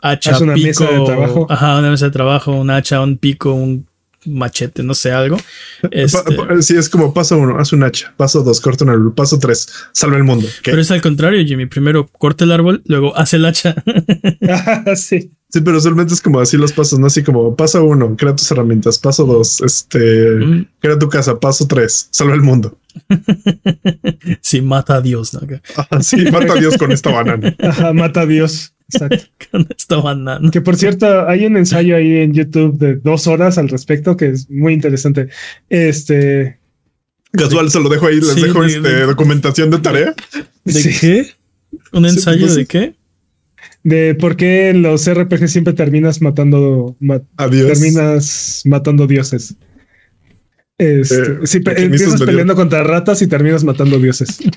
[0.01, 1.47] hacha, Haz una pico, mesa de trabajo.
[1.49, 3.87] ajá, una mesa de trabajo, un hacha, un pico, un
[4.25, 5.37] machete, no sé, algo.
[5.91, 8.13] Este, sí, es como paso uno, haz un hacha.
[8.17, 9.13] Paso dos, corta un árbol.
[9.13, 10.47] Paso tres, salva el mundo.
[10.63, 10.71] ¿Qué?
[10.71, 11.65] pero es al contrario, Jimmy.
[11.67, 13.75] Primero corta el árbol, luego hace el hacha.
[14.95, 15.31] sí.
[15.49, 17.07] Sí, pero usualmente es como así los pasos, ¿no?
[17.07, 18.99] Así como paso uno, crea tus herramientas.
[18.99, 19.97] Paso dos, este,
[20.31, 20.67] Mm.
[20.79, 21.39] crea tu casa.
[21.39, 22.77] Paso tres, salva el mundo.
[24.41, 25.41] sí, mata a Dios, ¿no?
[26.01, 27.55] Sí, mata a Dios con esta banana.
[27.59, 28.73] Ajá, mata a Dios.
[28.89, 29.17] Exacto.
[29.51, 30.49] Con esta banana.
[30.49, 34.27] Que por cierto, hay un ensayo ahí en YouTube de dos horas al respecto que
[34.29, 35.27] es muy interesante.
[35.69, 36.57] Este,
[37.33, 40.15] Casual, se lo dejo ahí, les Sí, dejo de- este, de- documentación de tarea.
[40.63, 41.27] ¿De sí, qué?
[41.91, 42.95] ¿Un Sí, ensayo pues, de qué?
[43.83, 47.67] de por qué en los RPG siempre terminas matando, ma- Adiós.
[47.67, 49.55] terminas matando dioses.
[50.79, 54.37] Este, Eh, maquinistas empiezas medio- peleando contra ratas y terminas matando dioses.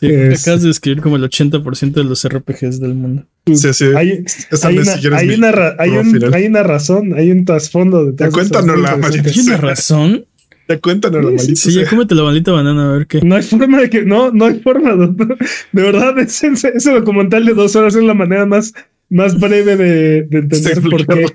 [0.00, 3.24] Sí, Es- acabas de describir como el 80% de los RPGs del mundo.
[3.46, 3.84] Sí, sí.
[3.94, 4.24] Hay,
[4.64, 8.30] hay una, si hay, una hay, un- hay una razón, hay un trasfondo de Ya
[8.30, 10.24] cuéntanosla, maldita ¿Tiene razón?
[10.68, 13.20] Ya cuéntanos la maldita Sí, ya cómete la maldita banana a ver qué.
[13.22, 14.94] No hay forma de que, no, no hay forma.
[14.94, 15.36] doctor.
[15.70, 18.72] De verdad, ese, ese documental de dos horas es la manera más,
[19.10, 21.26] más breve de, de entender por qué.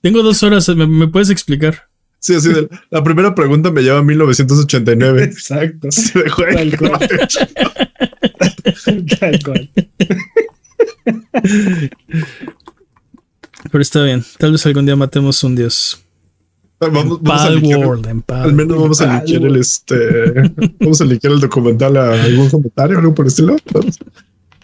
[0.00, 1.82] Tengo dos horas, ¿me, me puedes explicar?
[2.24, 5.24] Sí, así de, la primera pregunta me lleva a 1989.
[5.24, 5.88] Exacto.
[5.92, 6.56] Sí, de juego.
[6.56, 7.28] Tal cual.
[9.20, 9.70] Tal cual.
[13.70, 14.24] Pero está bien.
[14.38, 16.00] Tal vez algún día matemos un dios.
[16.80, 19.96] Vamos, vamos a liquear- Pal- Al menos vamos a liquear el este.
[20.80, 23.56] Vamos a liquear el documental a algún comentario, algo por el estilo.
[23.70, 23.84] Pero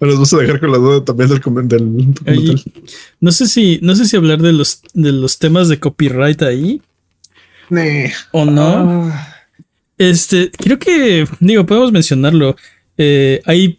[0.01, 2.63] nos vamos a dejar con la duda también del, del documental.
[3.21, 6.81] No sé si, no sé si hablar de los, de los temas de copyright ahí
[8.33, 9.11] O no.
[9.13, 9.37] Ah,
[9.99, 12.57] Este, creo que, digo, podemos mencionarlo.
[12.97, 13.79] Eh, hay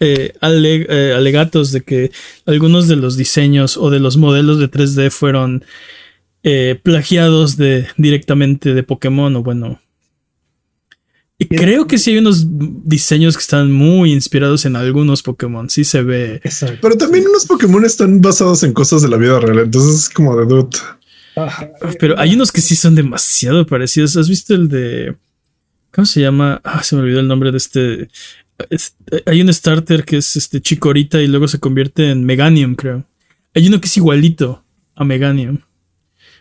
[0.00, 2.10] eh, ale- eh, alegatos de que
[2.46, 5.64] algunos de los diseños o de los modelos de 3D fueron
[6.42, 9.80] eh, plagiados de, directamente de Pokémon o bueno.
[11.38, 12.44] Y creo que sí hay unos
[12.84, 15.70] diseños que están muy inspirados en algunos Pokémon.
[15.70, 16.34] Sí se ve.
[16.44, 16.78] exacto.
[16.82, 19.58] Pero también unos Pokémon están basados en cosas de la vida real.
[19.60, 20.76] Entonces es como de dude.
[22.00, 24.16] Pero hay unos que sí son demasiado parecidos.
[24.16, 25.16] ¿Has visto el de.
[25.92, 26.60] ¿Cómo se llama?
[26.64, 28.08] Ah, se me olvidó el nombre de este.
[28.70, 33.04] es- hay un starter que es este Chikorita y luego se convierte en Meganium, creo.
[33.54, 35.58] Hay uno que es igualito a Meganium.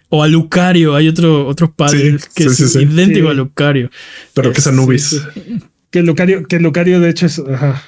[0.09, 0.95] O a Lucario.
[0.95, 3.31] Hay otro, otro padre Sí, que sí, es sí, idéntico Sí.
[3.31, 3.89] a Lucario.
[4.33, 5.21] Pero que es Anubis.
[5.33, 5.59] Sí,
[5.91, 7.81] Que Lucario, que Lucario de hecho es, ajá,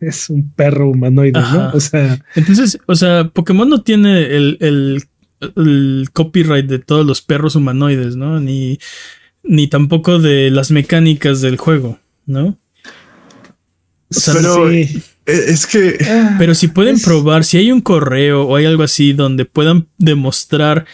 [0.00, 1.56] es un perro humanoide, Ajá.
[1.56, 1.70] ¿no?
[1.74, 5.02] O sea, Entonces, o sea, Pokémon no tiene el, el-
[5.56, 8.40] el copyright de todos los perros humanoides, ¿no?
[8.40, 8.78] Ni,
[9.42, 12.58] ni tampoco de las mecánicas del juego, ¿no?
[14.10, 15.02] sea, Pero sí.
[15.26, 15.98] eh, es que
[16.38, 19.86] Pero si pueden Es- probar, si hay un correo o hay algo así donde puedan
[19.98, 20.86] demostrar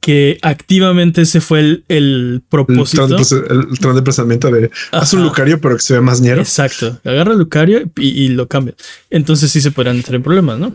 [0.00, 3.04] que activamente ese fue el, el propósito.
[3.06, 5.22] el tran de pensamiento de haz un.
[5.24, 6.40] Lucario, pero que se ve más ñero.
[6.40, 6.98] Exacto.
[7.04, 8.74] Agarra Lucario y, y lo cambia.
[9.10, 10.74] Entonces sí se podrán entrar en problemas, ¿no?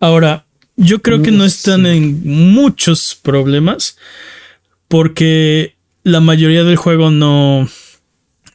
[0.00, 0.45] Ahora,
[0.76, 3.96] yo creo que No están en muchos problemas
[4.88, 7.68] porque la mayoría del juego no,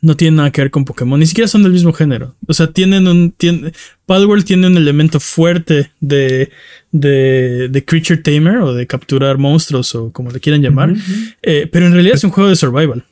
[0.01, 1.19] no tiene nada que ver con Pokémon.
[1.19, 2.35] Ni siquiera son del mismo género.
[2.47, 3.31] O sea, tienen un.
[3.31, 3.71] Tiene,
[4.05, 6.49] Palworld tiene un elemento fuerte de,
[6.91, 10.93] de, de Creature Tamer o de capturar monstruos o como le quieran llamar.
[11.41, 13.03] Eh, pero en realidad es un juego de survival.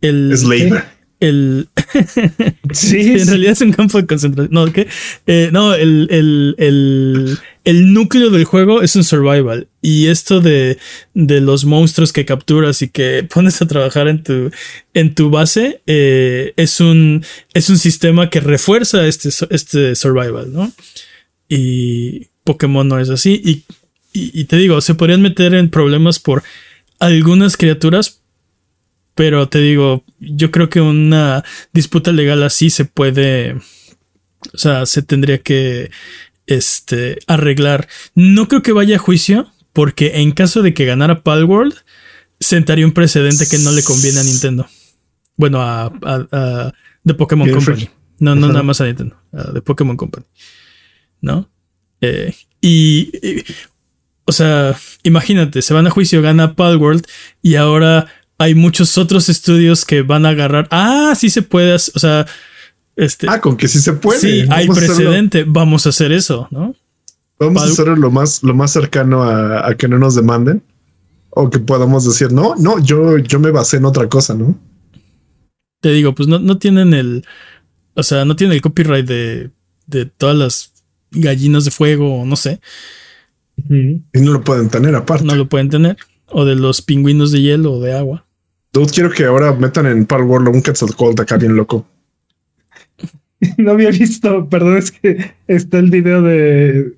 [0.00, 0.82] El, Slave.
[1.20, 1.68] el,
[2.72, 4.52] Sí, en realidad es un campo de concentración.
[4.52, 4.88] No, ¿qué?
[5.26, 9.68] Eh, no, el, el, el, el núcleo del juego es un survival.
[9.82, 10.78] Y esto de,
[11.14, 14.50] de los monstruos que capturas y que pones a trabajar en tu,
[14.94, 20.72] en tu base eh, es, un, es un sistema que refuerza este, este survival, ¿no?
[21.48, 23.40] Y Pokémon no es así.
[23.44, 23.64] Y,
[24.12, 26.42] y, y te digo, se podrían meter en problemas por
[26.98, 28.22] algunas criaturas.
[29.14, 33.56] Pero te digo, yo creo que una disputa legal así se puede.
[34.54, 35.90] O sea, se tendría que
[36.50, 37.88] este, arreglar.
[38.14, 41.74] No creo que vaya a juicio, porque en caso de que ganara Palworld,
[42.38, 44.66] sentaría un precedente que no le conviene a Nintendo.
[45.36, 46.72] Bueno, a, a, a
[47.06, 47.76] The Pokémon Game Company.
[47.86, 47.92] Freak.
[48.18, 48.52] No, no Ajá.
[48.52, 50.26] nada más a Nintendo, a The Pokémon Company.
[51.22, 51.48] ¿No?
[52.00, 53.44] Eh, y, y-
[54.26, 57.04] o sea, imagínate, se van a juicio, gana Palworld
[57.42, 58.06] y ahora
[58.38, 60.68] hay muchos otros estudios que van a agarrar.
[60.70, 62.26] Ah, sí se puede, o sea,
[63.00, 64.20] este, Ah, con que sí se puede.
[64.20, 66.74] sí, hay hacerlo- precedente, vamos a hacer eso, ¿no?
[67.38, 70.62] Vamos a hacerlo lo más, lo más cercano a, a que no nos demanden.
[71.30, 74.58] O que podamos decir, no, no, yo, yo me basé en otra cosa, ¿no?
[75.80, 77.24] Te digo, pues no, no tienen el,
[77.94, 79.50] o sea, no tienen el copyright de,
[79.86, 80.72] de todas las
[81.12, 82.60] gallinas de fuego, o no sé.
[83.68, 85.24] Y no lo pueden tener aparte.
[85.24, 88.26] no lo pueden tener, o de los pingüinos de hielo o de agua.
[88.72, 91.86] Dude, quiero que ahora metan en Palworld un Quetzalcoatl acá bien loco.
[93.56, 96.92] No había visto, perdón, es que está el video de,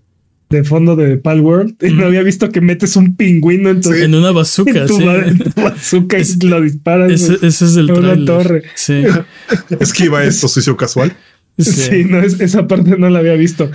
[0.51, 4.15] de fondo de Palworld y no había visto que metes un pingüino en tu, En
[4.15, 5.05] una bazooka, en tu, sí.
[5.05, 7.13] en tu bazooka Es- y lo disparas.
[7.13, 8.25] Ese, ese es el Una tráiler.
[8.27, 8.63] torre.
[8.75, 9.05] Sí,
[9.81, 11.17] Esquiva esto, suicio casual.
[11.59, 11.71] sí.
[11.73, 13.71] Sí, no, es, esa parte no la había visto.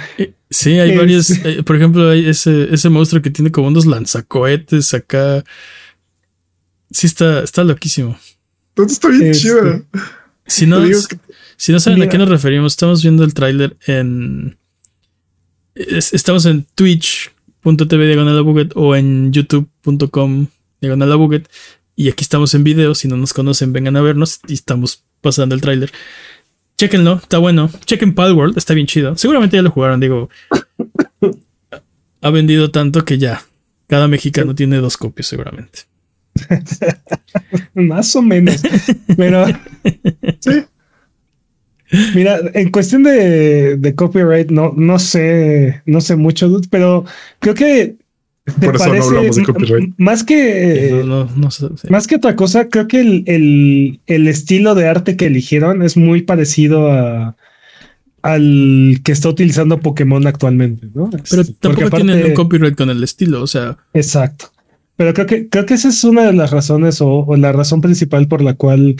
[0.49, 1.29] Sí, hay Es- varios.
[1.45, 5.43] eh, por ejemplo, hay ese, ese monstruo que tiene como unos lanzacohetes acá.
[6.91, 8.17] Sí, está, está loquísimo.
[8.69, 9.83] Entonces está bien Este, chido.
[10.45, 11.17] Si no, que-
[11.57, 14.57] si no saben a qué nos referimos, estamos viendo el tráiler en.
[15.75, 20.47] es- estamos en twitch.tv o en youtube.com
[20.81, 21.47] diagonal a Buget.
[21.95, 22.93] Y aquí estamos en video.
[22.95, 25.91] Si no nos conocen, vengan a vernos y estamos pasando el tráiler.
[26.77, 27.71] Chequenlo, está bueno.
[27.85, 29.17] Chequen Palworld, está bien chido.
[29.17, 30.29] Seguramente ya lo jugaron, digo.
[32.21, 33.43] Ha vendido tanto que ya.
[33.87, 35.79] Cada mexicano tiene dos copias, seguramente.
[37.73, 38.61] Más o menos.
[39.15, 39.45] Pero
[40.39, 40.51] Sí.
[42.15, 47.05] Mira, en cuestión de, de copyright, no, no sé, no sé mucho, dude, pero
[47.39, 47.95] creo que
[48.61, 49.93] Por eso no hablamos de copyright.
[49.97, 51.87] Más que, no, no, no sé, sí.
[51.89, 55.97] más que otra cosa, creo que el, el, el estilo de arte que eligieron es
[55.97, 57.35] muy parecido a
[58.23, 61.09] al que está utilizando Pokémon actualmente, ¿no?
[61.29, 64.51] Pero tampoco porque tienen aparte- un copyright con el estilo, o sea, Exacto.
[64.97, 67.81] Pero creo que, creo que esa es una de las razones o, o la razón
[67.81, 68.95] principal por la cual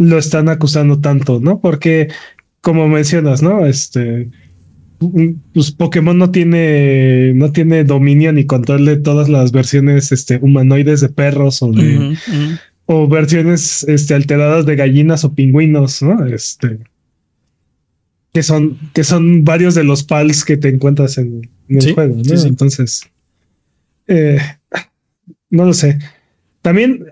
[0.00, 1.60] lo están acusando tanto, ¿no?
[1.60, 2.08] Porque,
[2.62, 3.66] como mencionas, ¿no?
[3.66, 4.30] Este,
[5.00, 10.38] mm, pues Pokémon no tiene, no tiene dominio ni control de todas las versiones este,
[10.38, 12.16] humanoides de perros o de,
[12.86, 16.24] o versiones este, alteradas de gallinas o pingüinos, ¿no?
[16.26, 16.78] Este,
[18.32, 21.92] que son, que son varios de los pals que te encuentras en, en el Sí,
[21.92, 22.24] juego, ¿no?
[22.24, 22.48] sí, sí.
[22.48, 23.02] Entonces,
[24.06, 24.38] eh,
[25.50, 25.98] no lo sé.
[26.62, 27.09] También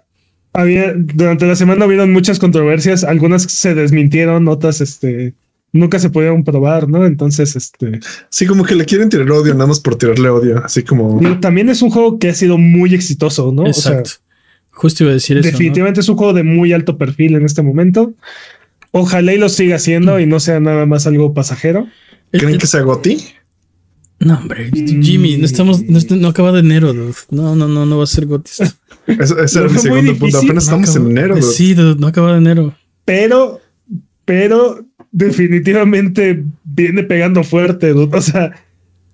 [0.58, 5.34] había, durante la semana hubieron muchas controversias, algunas se desmintieron, otras, este,
[5.72, 7.06] nunca se pudieron probar, ¿no?
[7.06, 10.64] Entonces, este, Sí, como que le quieren tirar odio nada más por tirarle odio.
[10.64, 13.62] Así como también es un juego que ha sido muy exitoso, ¿no?
[13.62, 14.24] O sea, Exacto.
[14.70, 15.46] Justo iba a decir eso.
[15.46, 15.52] ¿no?
[15.52, 18.14] Definitivamente es un juego de muy alto perfil en este momento.
[18.90, 21.86] Ojalá y lo siga haciendo y no sea nada más algo pasajero.
[22.32, 23.18] ¿Creen que sea Goti?
[24.20, 27.14] No, hombre, Mm, Jimmy, no estamos, no, no acaba de enero, dude.
[27.30, 28.58] No, no, no, no va a ser Gotis.
[29.06, 30.38] Ese, ese era No mi fue muy segundo punto.
[30.38, 31.34] Apenas No estamos acaba- en enero.
[31.36, 31.42] dude.
[31.46, 32.74] Sí, dude, no acaba de enero.
[33.04, 33.60] Pero,
[34.24, 37.92] pero definitivamente viene pegando fuerte.
[37.94, 38.16] dude.
[38.16, 38.52] O sea,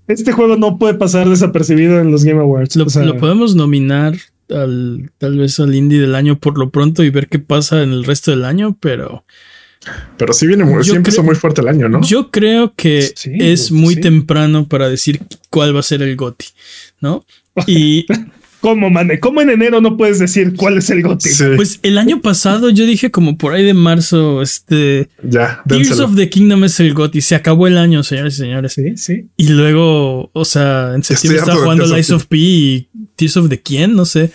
[0.08, 2.76] este juego no puede pasar desapercibido en los Game Awards.
[2.76, 4.14] Lo, o sea, lo podemos nominar
[4.50, 7.90] al tal vez al indie del año por lo pronto y ver qué pasa en
[7.92, 9.24] el resto del año, pero
[10.16, 12.02] Pero sí viene muy, empezó creo- muy fuerte el año, ¿no?
[12.02, 14.00] yo creo que Sí, es muy sí.
[14.00, 15.20] temprano para decir
[15.50, 16.46] cuál va a ser el GOTI,
[17.00, 17.24] ¿no?
[17.66, 18.06] Y
[18.60, 19.10] ¿Cómo, man?
[19.20, 21.28] ¿Cómo en enero no puedes decir cuál es el GOTY?
[21.28, 25.88] Sí, pues el año pasado yo dije como por ahí de marzo, este ya, Tears
[25.90, 26.06] dénselo.
[26.06, 28.72] of the Kingdom es el GOTY, se acabó el año, señores y señores.
[28.72, 29.26] Sí, sí.
[29.36, 33.36] Y luego, o sea, en septiembre estaba jugando Tears Lies of of P y Tears
[33.36, 34.30] of the quién, no sé.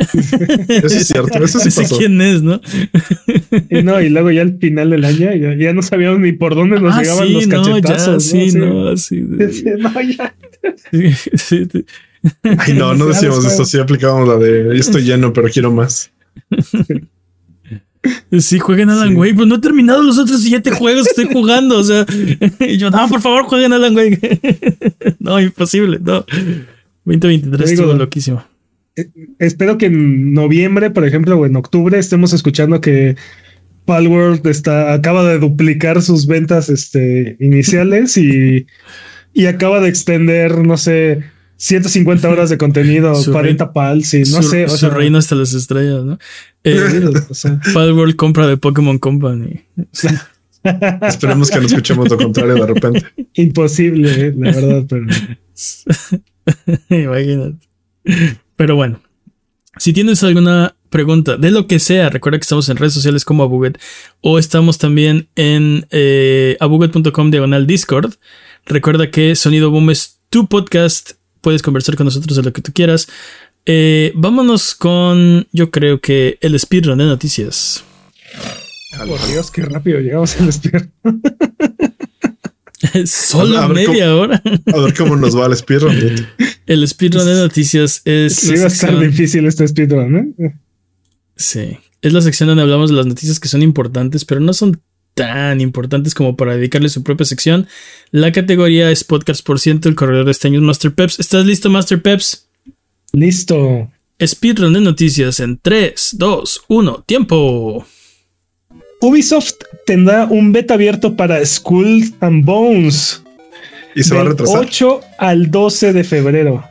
[0.68, 1.98] Eso es cierto, eso sí pasó.
[1.98, 2.60] quién es, ¿no?
[3.68, 6.54] Y no, y luego ya al final del año ya, ya no sabíamos ni por
[6.54, 8.24] dónde nos ah, llegaban sí, los no, ya, cachetazos.
[8.24, 9.20] sí, no, sí.
[9.20, 10.34] No, ya.
[10.90, 11.84] sí, sí, sí.
[12.42, 13.64] Ay, no, no decíamos esto.
[13.64, 16.10] Sí aplicábamos la de "Ya estoy lleno, pero quiero más.
[18.38, 19.14] Sí, jueguen Alan Sí.
[19.14, 21.78] Wake, pues no he terminado los otros siete juegos que estoy jugando.
[21.78, 22.06] O sea,
[22.60, 24.38] y yo, no, por favor, jueguen Alan Wake.
[25.18, 26.24] no, imposible, no.
[27.04, 28.42] 2023 Te digo, estuvo loquísimo.
[29.38, 33.16] Espero que en noviembre, por ejemplo, o en octubre, estemos escuchando que
[33.84, 38.66] Palworld está, acaba de duplicar sus ventas este, iniciales y,
[39.32, 41.24] y acaba de extender, no sé,
[41.56, 44.64] 150 horas de contenido, Su 40 pals y no su, sé.
[44.64, 46.18] O su sea, reino hasta las estrellas, ¿no?
[46.64, 49.60] Eh, o sea, Palworld compra de Pokémon Company.
[51.02, 53.06] Esperemos que no escuchemos lo contrario de repente.
[53.34, 55.06] imposible, eh, la verdad, pero
[56.88, 57.68] Imagínate.
[58.60, 59.00] Pero bueno,
[59.78, 63.42] si tienes alguna pregunta de lo que sea, recuerda que estamos en redes sociales como
[63.42, 63.78] Abuget
[64.20, 68.16] o estamos también en eh, abuget.com diagonal Discord.
[68.66, 71.12] Recuerda que Sonido Boom es tu podcast.
[71.40, 73.08] Puedes conversar con nosotros de lo que tú quieras.
[73.64, 77.82] Eh, vámonos con, yo creo que el speedrun de noticias.
[78.98, 80.86] por Dios, qué rápido llegamos al espierro.
[83.06, 84.42] Solo A ver, media hora.
[84.72, 85.94] A ver cómo nos va el speedrun.
[86.66, 90.54] El speedrun de noticias es Sí, la va a estar sección- difícil este speedrun, ¿eh?
[91.36, 94.80] Sí, es la sección donde hablamos de las noticias que son importantes, pero no son
[95.14, 97.66] tan importantes como para dedicarle su propia sección.
[98.12, 101.18] La categoría es podcast por ciento, el corredor de este año es Master Peps.
[101.18, 102.46] ¿Estás listo, Master Peps?
[103.12, 103.90] Listo.
[104.24, 107.84] Speedrun de noticias en 3, 2, 1, tiempo.
[109.00, 109.54] Ubisoft
[109.86, 113.22] tendrá un beta abierto para Skull and Bones.
[113.94, 114.60] Y se va a del retrasar.
[114.60, 116.64] 8 al 12 de febrero.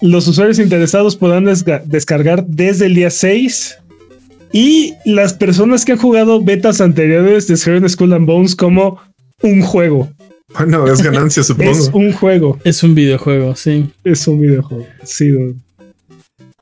[0.00, 1.44] Los usuarios interesados podrán
[1.86, 3.78] descargar desde el día 6.
[4.52, 8.98] Y las personas que han jugado betas anteriores describen Skull and Bones como
[9.42, 10.08] un juego.
[10.56, 11.70] Bueno, es ganancia, supongo.
[11.70, 12.58] Es un juego.
[12.64, 13.90] Es un videojuego, sí.
[14.04, 14.86] Es un videojuego.
[15.04, 15.34] Sí.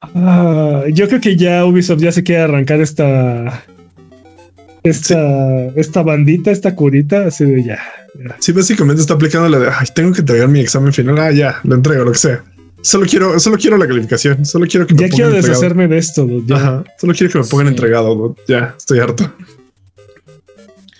[0.01, 3.65] Ah, yo creo que ya Ubisoft ya se quiere arrancar esta.
[4.88, 7.79] Esta, esta bandita, esta curita, así de ya.
[8.14, 8.37] ya.
[8.38, 11.18] Sí, básicamente está aplicando la de Ay, tengo que entregar mi examen final.
[11.18, 12.44] Ah, ya, lo entrego, lo que sea.
[12.83, 14.44] Solo quiero, solo quiero la calificación.
[14.46, 15.48] Solo quiero que me Ya pongan quiero entregado.
[15.61, 16.56] deshacerme de esto, dude, ya.
[16.56, 16.85] Ajá.
[17.00, 17.71] Solo quiero que me pongan Sí.
[17.73, 18.15] entregado.
[18.15, 18.35] dude.
[18.46, 19.33] Ya, estoy harto.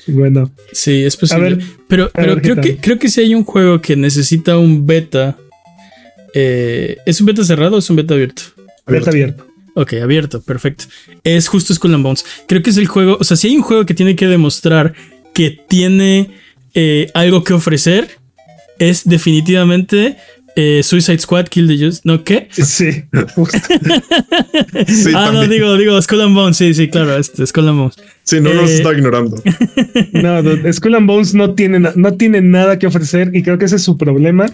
[0.09, 1.57] Bueno, Sí, es posible.
[1.57, 4.57] ver, pero pero ver, ¿qué creo, que, creo que si hay un juego que necesita
[4.59, 5.37] un beta.
[6.35, 8.43] eh, ¿Es un beta cerrado o es un beta abierto?
[8.87, 9.47] beta abierto.
[9.79, 10.87] Ok, abierto, perfecto.
[11.23, 12.25] Es justo Skull and Bones.
[12.49, 13.19] Creo que es el juego.
[13.21, 14.95] O sea, si hay un juego que tiene que demostrar
[15.35, 16.31] que tiene
[16.75, 18.09] eh, algo que ofrecer,
[18.79, 20.17] es definitivamente
[20.59, 22.07] Eh, Suicide Squad, Kill the Just.
[22.07, 22.49] ¿No qué?
[22.51, 23.05] Sí.
[24.87, 26.57] Sí, ah, no, digo, digo, Skull and Bones.
[26.57, 27.97] Sí, sí, claro, este, Skull and Bones.
[28.23, 29.37] Sí, no nos eh, está ignorando.
[30.13, 33.67] No, no, Skull and Bones no tiene, no tiene nada que ofrecer y creo que
[33.67, 34.47] ese es su problema.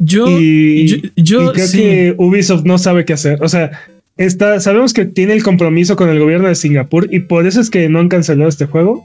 [0.00, 1.78] Yo, y, yo, yo y creo sí.
[1.78, 3.40] que Ubisoft no sabe qué hacer.
[3.42, 3.70] O sea,
[4.16, 7.70] está, sabemos que tiene el compromiso con el gobierno de Singapur y por eso es
[7.70, 9.04] que no han cancelado este juego,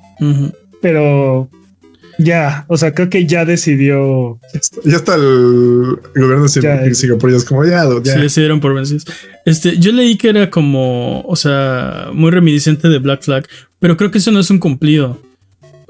[0.82, 1.50] pero
[2.18, 4.40] ya, o sea, creo que ya decidió.
[4.86, 8.22] Ya está el gobierno de Ya, Sing- Singapur, ya es como ya, ya.
[8.22, 9.06] Sí, se dieron por vencidos.
[9.46, 13.48] Este, yo leí que era como, o sea, muy reminiscente de Black Flag,
[13.80, 15.20] pero creo que eso no es un cumplido.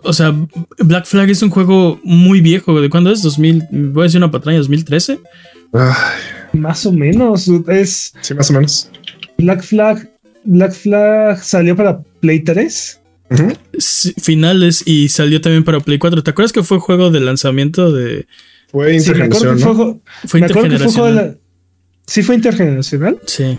[0.04, 0.34] O sea,
[0.80, 2.80] Black Flag es un juego muy viejo.
[2.82, 3.22] ¿De cuándo es?
[3.22, 5.20] 2000, voy a decir una patraña, 2013.
[5.74, 5.92] Ay,
[6.54, 7.48] Más o menos.
[7.68, 8.90] Es sí, más o menos.
[9.42, 10.10] Black Flag.
[10.44, 13.00] Black Flag salió para Play 3.
[13.32, 13.54] Ujú.
[13.78, 16.24] Sí, finales y salió también para Play 4.
[16.24, 18.26] ¿Te acuerdas que fue juego de lanzamiento de.
[18.72, 21.16] Fue Sí, me acuerdo intergeneración, que fue, Fue fue de intergeneracional?
[21.16, 21.36] la-
[22.08, 23.20] Sí, fue intergeneracional.
[23.26, 23.58] Sí.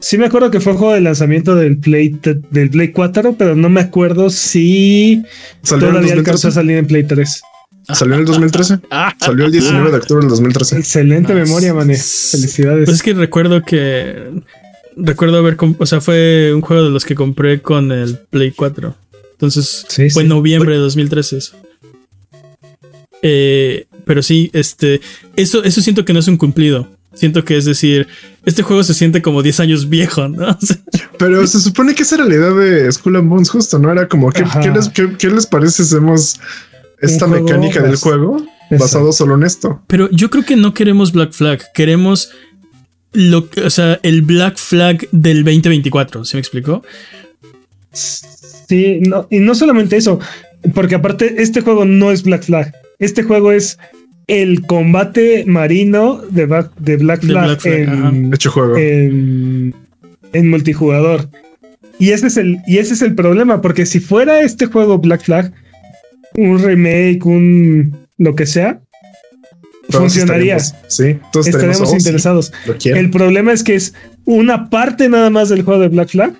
[0.00, 2.18] Sí, me acuerdo que fue juego de lanzamiento del Play,
[2.50, 5.22] del Play 4, pero no me acuerdo si
[5.62, 6.52] Salió todavía alcanzó a 2013.
[6.52, 7.42] salir en Play 3.
[7.94, 8.78] Salió en el 2013.
[9.20, 10.76] Salió el 19 de octubre del 2013.
[10.78, 11.94] Excelente Ah, memoria, mané.
[11.94, 12.84] s- Felicidades.
[12.84, 14.42] Pues es que recuerdo que.
[14.96, 15.56] Recuerdo haber.
[15.78, 18.94] O sea, fue un juego de los que compré con el Play 4.
[19.32, 20.20] Entonces, Sí, fue sí.
[20.20, 21.56] en noviembre de 2013 eso.
[23.22, 25.00] Eh, pero sí, este.
[25.36, 26.88] Eso, eso siento que no es un cumplido.
[27.14, 28.06] Siento que es decir,
[28.44, 30.48] este juego se siente como 10 años viejo, ¿no?
[30.50, 30.76] O sea,
[31.18, 33.90] Pero se supone que esa era la idea de Skull and Bones, justo, ¿no?
[33.90, 36.38] Era como, ¿qué, qué les, qué- qué les parece si hacemos
[37.00, 38.76] esta juego mecánica del juego Exacto.
[38.84, 39.80] basado solo en esto?
[39.86, 42.30] Pero yo creo que no queremos Black Flag, queremos
[43.16, 46.82] lo que, o sea, el Black Flag del 2024, ¿se me explicó?
[47.92, 50.20] Sí, no, y no solamente eso,
[50.74, 52.74] porque aparte este juego no es Black Flag.
[52.98, 53.78] Este juego es
[54.26, 57.74] el combate marino de, Ba- de Black De Flag, Black Flag,
[58.14, 58.76] en, Hecho juego.
[58.76, 59.74] en,
[60.32, 61.28] en multijugador.
[61.98, 65.22] Y ese, es el, y ese es el problema, porque si fuera este juego Black
[65.22, 65.52] Flag,
[66.34, 68.80] un remake, un lo que sea,
[69.90, 70.58] funcionaría.
[70.58, 72.52] Sí, todos oh, sí, interesados.
[72.84, 76.34] El problema es que es una parte nada más del juego de Black Flag.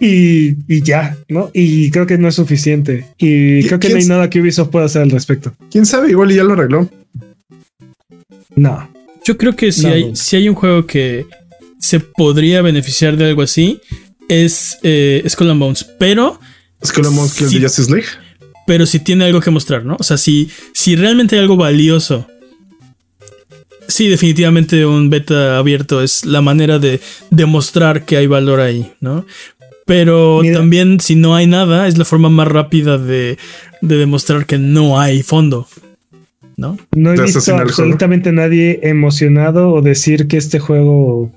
[0.00, 1.50] Y, y ya, ¿no?
[1.54, 3.06] Y creo que no es suficiente.
[3.16, 5.54] Y ¿Qui- creo que no hay nada que Ubisoft pueda hacer al respecto.
[5.70, 6.10] ¿Quién sabe?
[6.10, 6.90] Igual y ya lo arregló.
[8.56, 8.90] No.
[9.24, 10.16] Yo creo que si, No, hay, no.
[10.16, 11.26] si hay un juego que
[11.78, 13.80] se podría beneficiar de algo así,
[14.28, 15.84] es eh, Skull and Bones.
[15.98, 16.40] Pero,
[16.84, 17.56] Skull and Bones Kill Sí.
[17.58, 18.08] the Justice League.
[18.66, 19.96] Pero si tiene algo que mostrar, ¿no?
[19.98, 22.26] O sea, si, si realmente hay algo valioso.
[23.86, 27.00] Sí, definitivamente un beta abierto es la manera de
[27.30, 29.26] demostrar que hay valor ahí, ¿no?
[29.84, 30.58] Pero Mira.
[30.58, 33.36] también si no hay nada, es la forma más rápida de,
[33.82, 35.68] de demostrar que no hay fondo,
[36.56, 36.78] ¿no?
[36.96, 41.30] No he visto absolutamente nadie emocionado o decir que este juego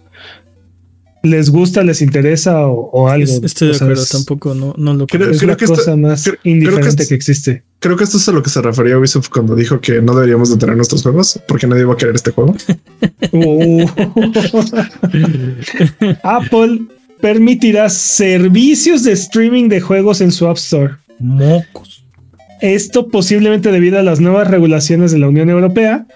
[1.30, 3.24] les gusta, les interesa o, o algo.
[3.26, 5.50] Es- estoy O de sea, acuerdo, es- tampoco, no, no lo Creo- Es creo.
[5.52, 7.64] la que esto- cosa más creo- creo que indiferente esto- que existe.
[7.80, 10.50] Creo que esto es a lo que se refería Ubisoft cuando dijo que no deberíamos
[10.50, 12.56] de tener nuestros juegos porque nadie va a querer este juego.
[13.32, 13.86] Uh.
[16.24, 16.82] Apple
[17.22, 20.96] permitirá servicios de streaming de juegos en su App Store.
[21.20, 22.04] Mocos.
[22.62, 26.08] Esto posiblemente debido a las nuevas regulaciones de la Unión Europea.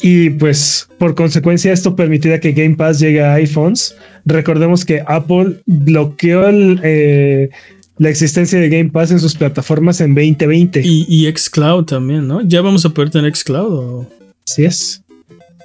[0.00, 3.96] Y pues por consecuencia esto permitirá que Game Pass llegue a iPhones.
[4.24, 7.50] Recordemos que Apple bloqueó el, eh,
[7.98, 10.82] la existencia de Game Pass en sus plataformas en 2020.
[10.84, 12.40] Y, y xCloud también, ¿no?
[12.42, 13.72] Ya vamos a poder tener xCloud.
[13.72, 14.08] o-
[14.46, 15.02] Así es.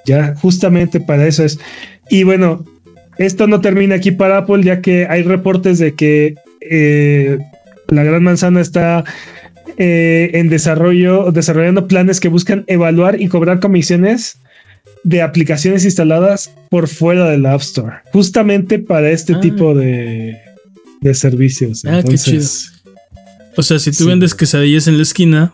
[0.06, 1.58] Ya justamente para eso es.
[2.10, 2.64] Y bueno,
[3.18, 7.38] esto no termina aquí para Apple, ya que hay reportes de que eh,
[7.88, 9.04] la gran manzana está
[9.78, 14.38] eh, en desarrollo, desarrollando planes que buscan evaluar y cobrar comisiones
[15.02, 19.40] de aplicaciones instaladas por fuera de la App Store, justamente para este Ah.
[19.40, 20.36] tipo de,
[21.00, 21.84] de servicios.
[21.84, 22.70] Ah, qué Entonces,
[23.56, 24.06] O sea, si tú Sí.
[24.06, 25.52] vendes quesadillas en la esquina,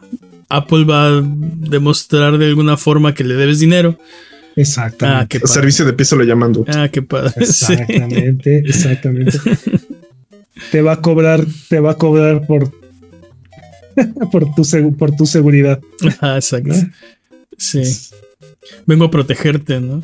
[0.49, 3.99] Apple va a demostrar de alguna forma que le debes dinero.
[4.57, 5.23] Exactamente.
[5.23, 5.53] Ah, qué padre.
[5.55, 6.73] servicio de piso lo llaman dude.
[6.75, 7.33] Ah, qué padre.
[7.47, 7.73] Sí.
[7.75, 9.39] Exactamente, exactamente.
[10.73, 12.71] te va a cobrar, te va a cobrar por
[14.33, 14.63] por tu
[14.97, 15.81] por tu seguridad.
[16.21, 16.71] Ah, exacto.
[16.75, 16.91] ¿no?
[17.59, 17.83] Sí.
[18.87, 20.03] Vengo a protegerte, ¿no?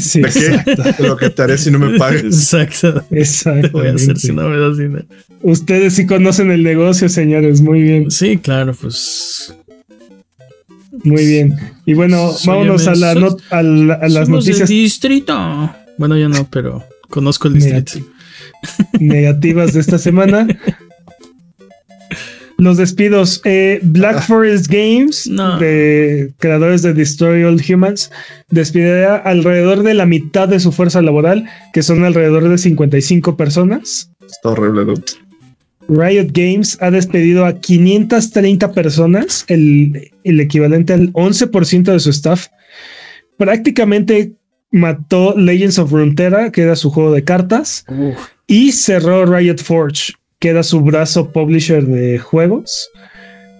[0.00, 0.46] Sí, ¿De qué?
[0.72, 2.22] exacto, lo que te haré si no me pagas.
[2.52, 3.02] Exacto.
[3.10, 5.06] Te voy a hacer si no me das dinero.
[5.42, 7.60] Ustedes sí conocen el negocio, señores.
[7.62, 9.54] Muy bien, Sí, claro, pues.
[11.04, 11.54] muy bien.
[11.86, 15.74] Y bueno, Soy vámonos a, la a, la- a las somos del noticias distrito.
[15.96, 17.92] Bueno, yo no, pero conozco el distrito.
[17.94, 20.46] negati- negativas de esta semana.
[22.58, 23.40] Los despidos.
[23.44, 25.58] Eh, Black Forest Games, No.
[25.60, 28.10] de creadores de Destroy All Humans,
[28.50, 34.10] despidirá alrededor de la mitad de su fuerza laboral, que son alrededor de 55 personas.
[34.26, 35.02] Está horrible, dude.
[35.88, 42.48] Riot Games ha despedido a 530 personas, el, el equivalente al 11% de su staff.
[43.38, 44.32] Prácticamente
[44.72, 47.86] mató Legends of Runeterra, que era su juego de cartas,
[48.48, 52.90] y cerró Riot Forge, que era su brazo publisher de juegos.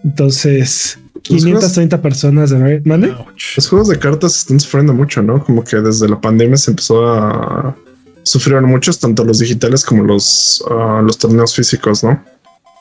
[0.05, 0.99] Entonces,
[1.29, 2.81] Los 530 personas de.
[2.85, 3.11] ¿Mande?
[3.11, 3.57] Ouch.
[3.57, 5.43] Los juegos de cartas están sufriendo mucho, ¿no?
[5.45, 7.77] Como que desde la pandemia se empezó a
[8.23, 12.23] sufrir muchos, tanto los digitales como los, ah, los torneos físicos, ¿no?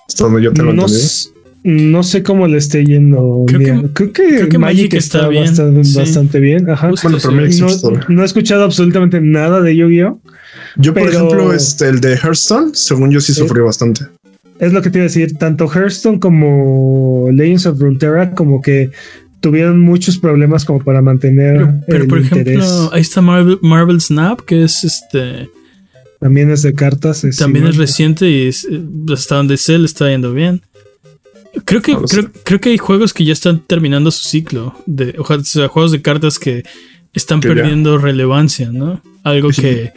[0.08, 1.10] Hasta donde yo tengo No, entendido.
[1.64, 3.44] no sé cómo le esté yendo.
[3.48, 5.98] Creo que- creo, que creo que Magic, Magic está, está bien, bastante, sí.
[5.98, 6.70] bastante bien.
[6.70, 6.92] Ajá.
[7.02, 10.20] Bueno, pero No, no he escuchado absolutamente nada de Yu-Gi-Oh!
[10.76, 13.40] Yo, por pero- ejemplo, este, el de Hearthstone, según yo sí Sí.
[13.42, 14.06] sufrió bastante.
[14.60, 15.38] Es lo que te iba a decir.
[15.38, 18.90] Tanto Hearthstone como Legends of Runeterra como que
[19.40, 22.48] tuvieron muchos problemas como para mantener Pero, pero, el por interés.
[22.66, 25.50] ejemplo, ahí está Marvel, Marvel Snap, que es este.
[26.20, 27.24] También es de cartas.
[27.24, 28.82] es También es reciente y es- eh,
[29.14, 30.62] hasta donde sé le está yendo bien.
[31.66, 34.76] Creo que, No creo, creo que hay juegos que ya están terminando su ciclo.
[34.88, 36.64] De, o sea, juegos de cartas que
[37.14, 37.54] están Que ya.
[37.56, 39.02] perdiendo relevancia, ¿no?
[39.24, 39.62] Algo Sí.
[39.62, 39.94] que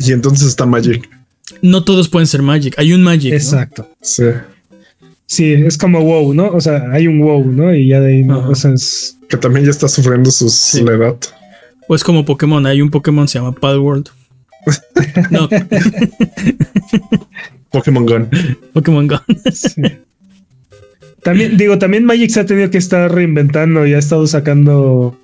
[0.00, 1.08] Y entonces está Magic.
[1.62, 2.74] no todos pueden ser Magic.
[2.78, 3.30] Hay un Magic.
[3.32, 3.36] ¿no?
[3.36, 3.88] Exacto.
[4.02, 4.24] Sí.
[5.26, 6.48] Sí, es como WoW, ¿no?
[6.48, 7.74] O sea, hay un WoW, ¿no?
[7.74, 8.40] Y ya de ahí, ¿no?
[8.40, 8.48] Ajá.
[8.50, 10.82] o sea, es- Que también ya está sufriendo sus Sí.
[10.82, 11.16] la edad.
[11.88, 12.64] O es como Pokémon.
[12.66, 14.08] Hay un Pokémon se llama Palworld.
[15.30, 15.48] No,
[17.70, 18.28] Pokémon Gun.
[18.72, 19.20] Pokémon Go.
[19.52, 19.82] sí.
[21.22, 25.18] También, digo, también Magic se ha tenido que estar reinventando y ha estado sacando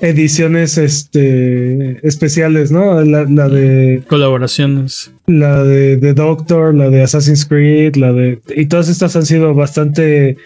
[0.00, 3.02] ediciones este especiales, ¿no?
[3.04, 5.10] La, la de Colaboraciones.
[5.26, 9.54] la de, The Doctor, la de Assassin's Creed, la de y todas estas han sido
[9.54, 10.36] bastante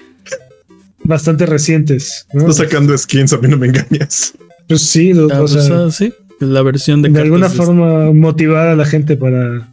[1.05, 2.43] bastante recientes, ¿no?
[2.49, 4.35] Está sacando skins, a mí no me engañas.
[4.69, 6.13] Pues sí, o, Ah, o pues, sea, ah, sí.
[6.41, 9.69] La versión de, de alguna de- forma motivar a la gente para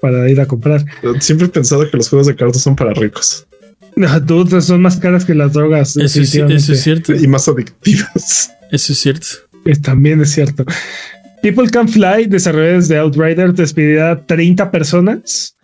[0.00, 0.84] para ir a comprar.
[1.20, 3.46] Siempre he pensado que los juegos de cartas son para ricos
[4.06, 5.90] Ah, Dude, son más caras que las drogas.
[5.96, 6.72] Eso, es- eso definitivamente.
[6.72, 7.14] es cierto.
[7.14, 8.52] y más adictivas.
[8.70, 9.26] Eso es cierto.
[9.82, 10.64] También es cierto.
[11.42, 15.56] People Can Fly, desarrolladores de Outrider, despedirá a 30 personas.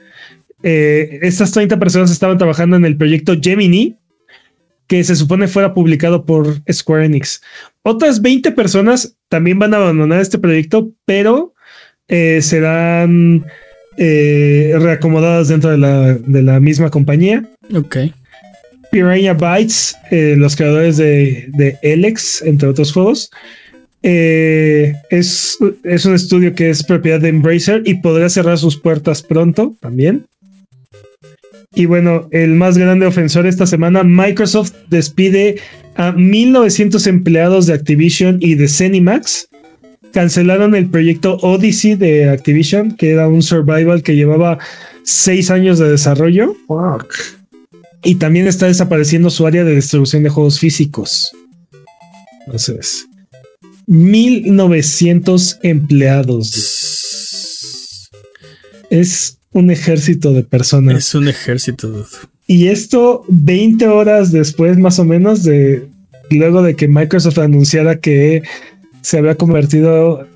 [0.62, 3.96] Eh, estas 30 personas estaban trabajando en el proyecto Gemini,
[4.86, 7.40] que se supone fuera publicado por Square Enix.
[7.82, 11.54] Otras 20 personas también van a abandonar este proyecto, pero
[12.08, 13.46] eh, serán
[13.96, 17.48] eh, reacomodadas dentro de la, de la misma compañía.
[17.74, 17.96] Ok.
[18.90, 21.78] Piranha Bytes, eh, los creadores de, de
[22.44, 23.30] entre otros juegos.
[24.02, 29.22] Eh, es, es un estudio que es propiedad de Embracer y podrá cerrar sus puertas
[29.22, 30.26] pronto también.
[31.74, 35.60] Y bueno, el más grande ofensor esta semana, Microsoft despide
[35.94, 39.48] a 1900 empleados de Activision y de Zenimax.
[40.12, 44.58] Cancelaron el proyecto Odyssey de Activision, que era un survival que llevaba
[45.04, 47.39] seis años de desarrollo Fuck.
[48.02, 51.30] Y también está desapareciendo su área de distribución de juegos físicos.
[52.46, 53.06] Entonces,
[53.86, 58.08] 1900 empleados.
[58.90, 60.96] Es un ejército de personas.
[60.96, 61.88] Es un ejército.
[61.88, 62.06] dude.
[62.46, 65.86] Y esto 20 horas después, más o menos, de
[66.30, 68.42] luego de que Microsoft anunciara que
[69.02, 70.26] se había convertido.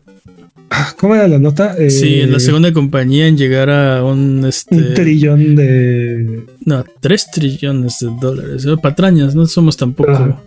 [0.97, 1.77] ¿Cómo era la nota?
[1.89, 6.43] Sí, Eh, en la segunda compañía en llegar a un este Un trillón de.
[6.65, 8.65] No, tres trillones de dólares.
[8.67, 10.11] Eh, Patrañas, no somos tampoco.
[10.13, 10.41] Ajá.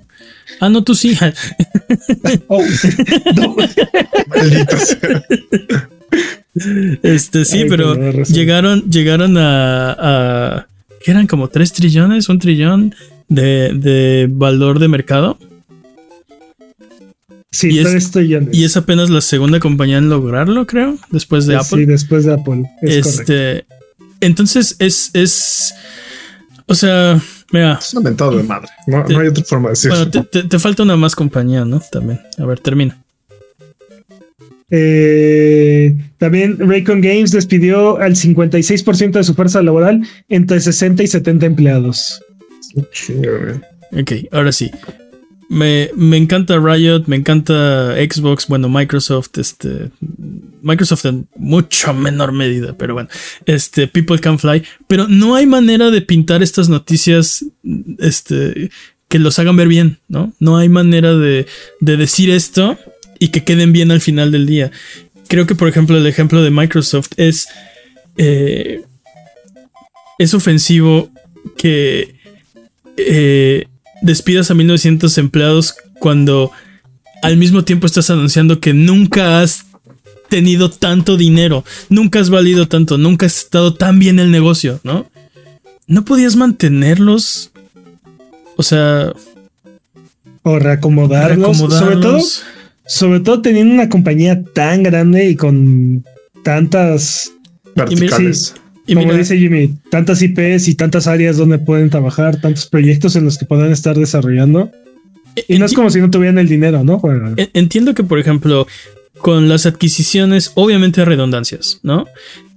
[0.60, 1.18] Ah, no, tú sí.
[2.48, 2.62] Oh,
[3.36, 3.56] no.
[4.78, 5.24] Sea.
[7.04, 10.68] Este sí, Ay, pero llegaron, llegaron a, a
[11.04, 12.96] ¿qué eran como tres trillones, un trillón
[13.28, 15.38] de, de valor de mercado.
[17.52, 18.56] Sí, Y es- tres trillones.
[18.58, 21.86] Y es apenas la segunda compañía en lograrlo, creo, después de Sí, Apple.
[21.86, 22.64] después de Apple.
[22.82, 23.34] Es correcto.
[23.34, 23.66] este,
[24.22, 25.74] entonces es, es,
[26.68, 27.20] o sea,
[27.52, 28.68] mira, Es un mentado de madre.
[28.88, 29.96] No, no hay otra forma de decirlo.
[29.98, 31.82] bueno, te, te- te falta una más compañía, ¿no?
[31.92, 32.20] También.
[32.38, 33.02] A ver, termina.
[34.70, 41.46] Eh, también Raycon Games despidió al 56% de su fuerza laboral entre 60 y 70
[41.46, 42.22] empleados.
[42.76, 44.70] Ok, ahora sí.
[45.50, 49.90] Me, me encanta Riot, me encanta Xbox, bueno, Microsoft, este.
[50.62, 53.10] Microsoft en mucho menor medida, pero bueno,
[53.46, 54.64] este, People Can Fly.
[54.88, 57.46] Pero no hay manera de pintar estas noticias,
[58.00, 58.70] este,
[59.08, 60.34] que los hagan ver bien, ¿no?
[60.40, 61.46] No hay manera de,
[61.80, 62.78] de decir esto
[63.20, 64.72] y que queden bien al final del día.
[65.28, 67.48] Creo que, por ejemplo, el ejemplo de Microsoft es.
[68.18, 68.82] eh,
[70.18, 71.10] es ofensivo
[71.58, 72.16] que
[72.98, 73.66] eh,
[74.02, 76.52] despidas a 1900 empleados cuando
[77.22, 79.66] al mismo tiempo estás anunciando que nunca has
[80.30, 85.06] tenido tanto dinero, nunca has valido tanto, nunca has estado tan bien el negocio, ¿no?
[85.88, 87.52] No podías mantenerlos.
[88.58, 89.14] O sea.
[90.44, 91.58] O reacomodarlos.
[91.58, 92.20] Sobre todo,
[92.86, 96.04] sobre todo teniendo una compañía tan grande y con
[96.44, 97.32] tantas
[97.76, 98.56] verticales.
[98.86, 103.26] Y como dice Jimmy, tantas IPs y tantas áreas donde pueden trabajar, tantos proyectos en
[103.26, 104.72] los que puedan estar desarrollando.
[105.48, 107.02] Y no es como si no tuvieran el dinero, ¿no?
[107.54, 108.66] Entiendo que, por ejemplo,
[109.20, 112.06] con las adquisiciones, obviamente redundancias, ¿no?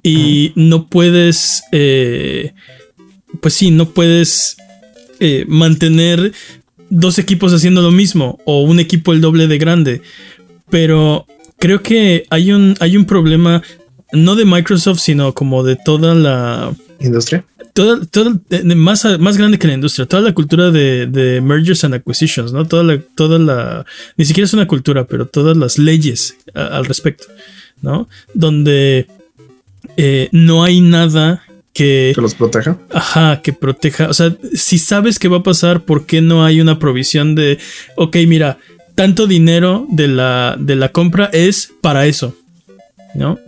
[0.03, 2.53] Y no puedes, eh,
[3.41, 4.57] pues sí, no puedes
[5.19, 6.33] eh, mantener
[6.89, 10.03] dos equipos haciendo lo mismo o un equipo el doble de grande.
[10.71, 11.27] Pero
[11.59, 13.63] creo que hay un, hay un problema
[14.13, 17.45] no de Microsoft, sino como de toda la industria.
[17.73, 18.01] Toda,
[18.77, 22.67] más, más grande que la industria, toda la cultura de, mergers and acquisitions, ¿no?
[22.67, 23.87] Toda la, toda la,
[24.17, 27.25] ni siquiera es una cultura, pero todas las leyes al respecto,
[27.81, 28.09] ¿no?
[28.35, 29.07] Donde
[29.97, 31.43] eh, no hay nada
[31.73, 32.77] que, que los proteja.
[32.91, 34.09] Ajá, que proteja.
[34.09, 37.59] O sea, si sabes qué va a pasar, ¿por qué no hay una provisión de,
[37.97, 38.59] ok, mira,
[38.95, 42.37] tanto dinero de la, de la compra es para eso,
[43.15, 43.39] ¿no?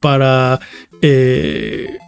[0.00, 0.60] Para
[1.00, 1.98] eh,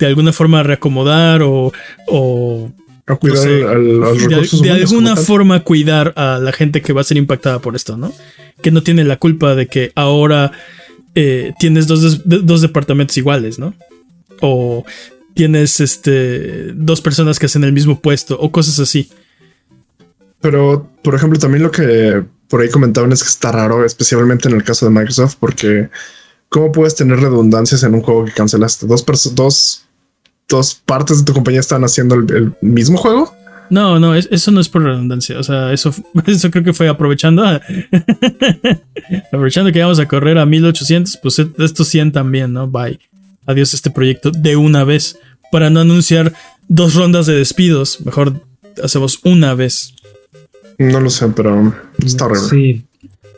[0.00, 1.72] de alguna forma reacomodar o,
[2.06, 2.72] o
[3.18, 7.96] cuidar de, alguna forma cuidar a la gente que va a ser impactada por esto,
[7.96, 8.12] ¿no?
[8.62, 10.52] Que no tiene la culpa de que ahora
[11.14, 13.74] eh, tienes dos, dos, departamentos iguales, ¿no?
[14.40, 14.84] O
[15.34, 19.10] tienes este dos personas que hacen el mismo puesto o cosas así.
[20.40, 24.56] Pero, por ejemplo, también lo que por ahí comentaban es que está raro, especialmente en
[24.56, 25.90] el caso de Microsoft, porque
[26.48, 28.86] ¿cómo puedes tener redundancias en un juego que cancelaste?
[28.86, 29.84] Dos, dos
[30.50, 33.34] dos partes de tu compañía están haciendo el, mismo juego.
[33.70, 35.38] No, no, eso no es por redundancia.
[35.38, 35.94] O sea, eso,
[36.26, 37.44] eso creo que fue aprovechando.
[39.32, 42.66] aprovechando que íbamos a correr a 1800, pues e, estos 100 también, ¿no?
[42.66, 42.98] Bye.
[43.46, 45.18] Adiós este proyecto de una vez.
[45.50, 46.32] Para no anunciar
[46.68, 48.00] dos rondas de despidos.
[48.04, 48.44] Mejor
[48.82, 49.94] hacemos una vez.
[50.78, 52.48] No lo sé, pero está horrible.
[52.50, 52.86] Sí.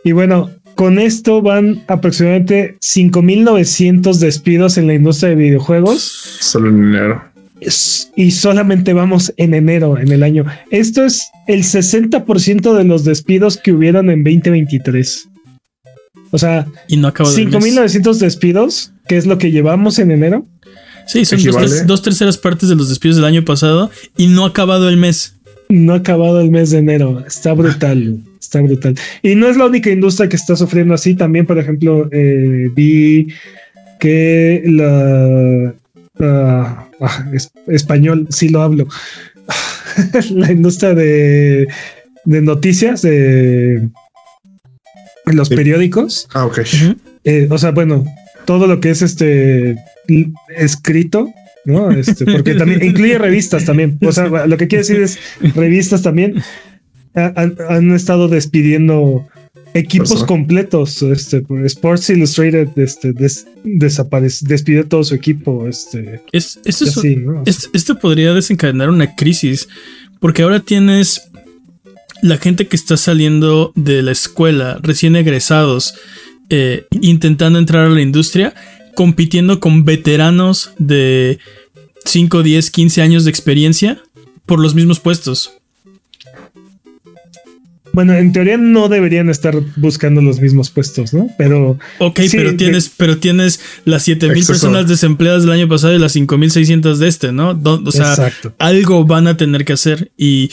[0.05, 0.51] Y bueno,
[0.83, 6.03] con esto van aproximadamente 5.900 despidos en la industria de videojuegos.
[6.41, 7.23] Solo en enero.
[8.17, 10.45] Y solamente vamos en enero, en el año.
[10.73, 15.29] Esto es el 60% de los despidos que hubieron en 2023.
[16.33, 20.49] O sea, y no 5.900 despidos, que es lo que llevamos en enero.
[21.07, 21.39] Sí, son
[21.87, 25.37] dos, terceras partes de los despidos del año pasado y no ha acabado el mes.
[25.69, 27.23] No ha acabado el mes de enero.
[27.25, 28.95] Está brutal está brutal.
[29.23, 31.15] Y no es la única industria que está sufriendo así.
[31.15, 33.29] También, por ejemplo, eh, vi
[33.99, 35.75] que la,
[36.21, 36.89] ah,
[37.69, 38.89] español, sí lo hablo.
[40.31, 41.69] la industria de,
[42.25, 43.89] de noticias de
[45.27, 46.29] los periódicos.
[46.35, 46.61] Ah, ok.
[47.25, 48.05] Eh, o sea, bueno,
[48.45, 49.77] todo lo que es este
[50.57, 51.33] escrito,
[51.65, 51.93] ¿no?
[51.93, 53.99] Este, porque también incluye revistas también.
[54.05, 55.19] O sea, lo que quiere decir es
[55.55, 56.43] revistas también
[57.15, 59.27] han, estado despidiendo
[59.75, 61.03] equipos completos.
[61.03, 65.67] Este, Sports Illustrated este, despidió todo su equipo.
[65.69, 66.61] Este, es,
[67.73, 69.69] esto podría desencadenar una crisis,
[70.21, 71.31] porque ahora tienes
[72.23, 75.95] la gente que está saliendo de la escuela, recién egresados,
[76.49, 78.55] eh, intentando entrar a la industria,
[78.95, 81.39] compitiendo con veteranos de
[82.05, 84.03] 5, 10, 15 años de experiencia
[84.47, 85.62] por los mismos puestos.
[87.93, 91.29] Bueno, en teoría no deberían estar buscando los mismos puestos, ¿no?
[91.37, 91.79] Pero.
[91.99, 96.99] Ok, pero tienes, pero tienes las 7000 personas desempleadas del año pasado y las 5600
[96.99, 97.51] de este, ¿no?
[97.51, 100.51] O sea, algo van a tener que hacer y.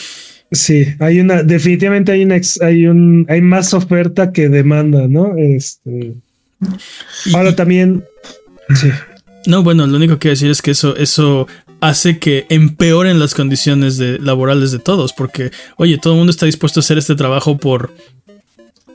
[0.51, 5.35] Sí, hay una, definitivamente hay una, hay un, hay más oferta que demanda, ¿no?
[5.37, 6.15] Este.
[7.33, 8.03] Ahora también.
[8.75, 8.89] Sí.
[9.45, 11.47] No, bueno, lo único que quiero decir es que eso, eso
[11.81, 16.45] hace que empeoren las condiciones de, laborales de todos, porque, oye, todo el mundo está
[16.45, 17.93] dispuesto a hacer este trabajo por,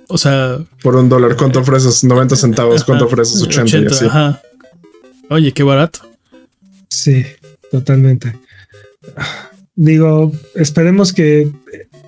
[0.09, 0.59] o sea...
[0.83, 2.05] Por un dólar, ¿cuánto ofreces?
[2.05, 3.43] 90 centavos, ¿cuánto ofreces?
[3.43, 4.43] 80,
[5.31, 6.01] Oye, qué barato.
[6.89, 7.25] Sí,
[7.71, 8.39] totalmente.
[9.75, 11.51] Digo, esperemos que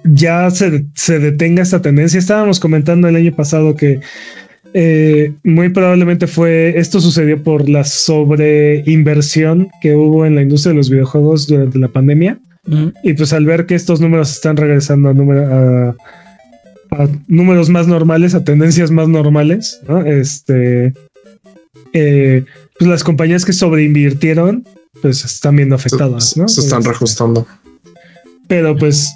[0.05, 2.19] ya se, se detenga esta tendencia.
[2.19, 4.01] Estábamos comentando el año pasado que
[4.75, 10.77] eh, muy probablemente fue, esto sucedió por la sobreinversión que hubo en la industria de
[10.79, 12.39] los videojuegos durante la pandemia.
[13.05, 15.95] Y pues al ver que estos números están regresando a,
[16.91, 20.93] a, números más normales, a tendencias más normales, Este,
[21.93, 22.45] eh,
[22.77, 24.65] pues las compañías que sobreinvirtieron,
[25.01, 27.47] pues están viendo afectadas, Se, están este, reajustando.
[28.49, 29.13] pero pues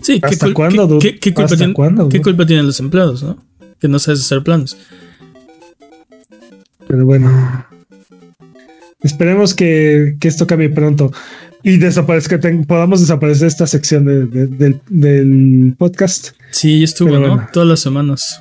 [0.00, 2.66] Sí, ¿qué, ¿Hasta cul- cuándo, qué- qué- qué culpa, ¿Hasta tienen, cuándo, qué culpa tienen
[2.66, 3.36] los empleados, no?
[3.82, 4.78] Que no sabes hacer planos.
[6.88, 7.66] Pero bueno.
[9.02, 11.12] Esperemos que, que esto cambie pronto
[11.64, 16.30] y desaparezca, podamos desaparecer esta sección de- de- del, del podcast.
[16.52, 17.28] Sí, estuvo, Pero ¿no?
[17.34, 17.48] bueno.
[17.52, 18.40] Todas las semanas.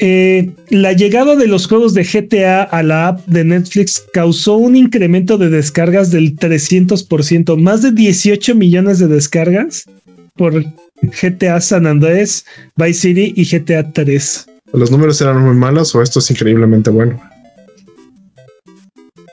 [0.00, 4.76] Eh, la llegada de los juegos de GTA a la app de Netflix causó un
[4.76, 9.86] incremento de descargas del 300%, más de 18 millones de descargas
[10.36, 10.64] por
[11.02, 12.44] GTA San Andrés,
[12.76, 14.46] Vice City y GTA 3.
[14.72, 17.20] ¿Los números eran muy malos o esto es increíblemente bueno?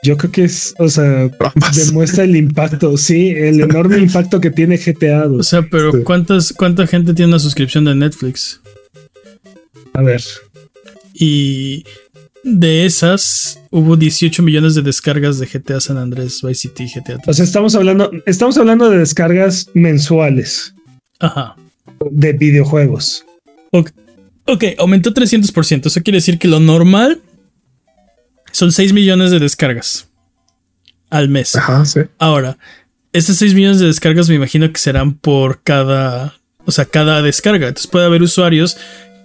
[0.02, 1.86] Yo creo que es, o sea, Ambas.
[1.86, 5.24] demuestra el impacto, sí, el enorme impacto que tiene GTA.
[5.26, 5.98] O sea, pero Sí.
[6.04, 8.60] ¿cuántas, ¿cuánta gente tiene una suscripción de Netflix?
[9.94, 10.22] A ver,
[11.14, 11.84] Y
[12.44, 17.28] de esas hubo 18 millones de descargas de GTA San Andrés, Vice City, GTA 3.
[17.28, 20.72] o sea, estamos hablando, estamos hablando de descargas mensuales
[21.20, 21.56] Ajá.
[22.10, 23.24] de videojuegos.
[24.46, 25.86] Ok, aumentó 300%.
[25.86, 27.20] Eso quiere decir que lo normal
[28.52, 30.08] son 6 millones de descargas
[31.10, 31.56] al mes.
[31.56, 32.00] Ajá, sí.
[32.18, 32.58] Ahora,
[33.12, 37.68] esas 6 millones de descargas me imagino que serán por cada, o sea, cada descarga.
[37.68, 38.76] Entonces puede haber usuarios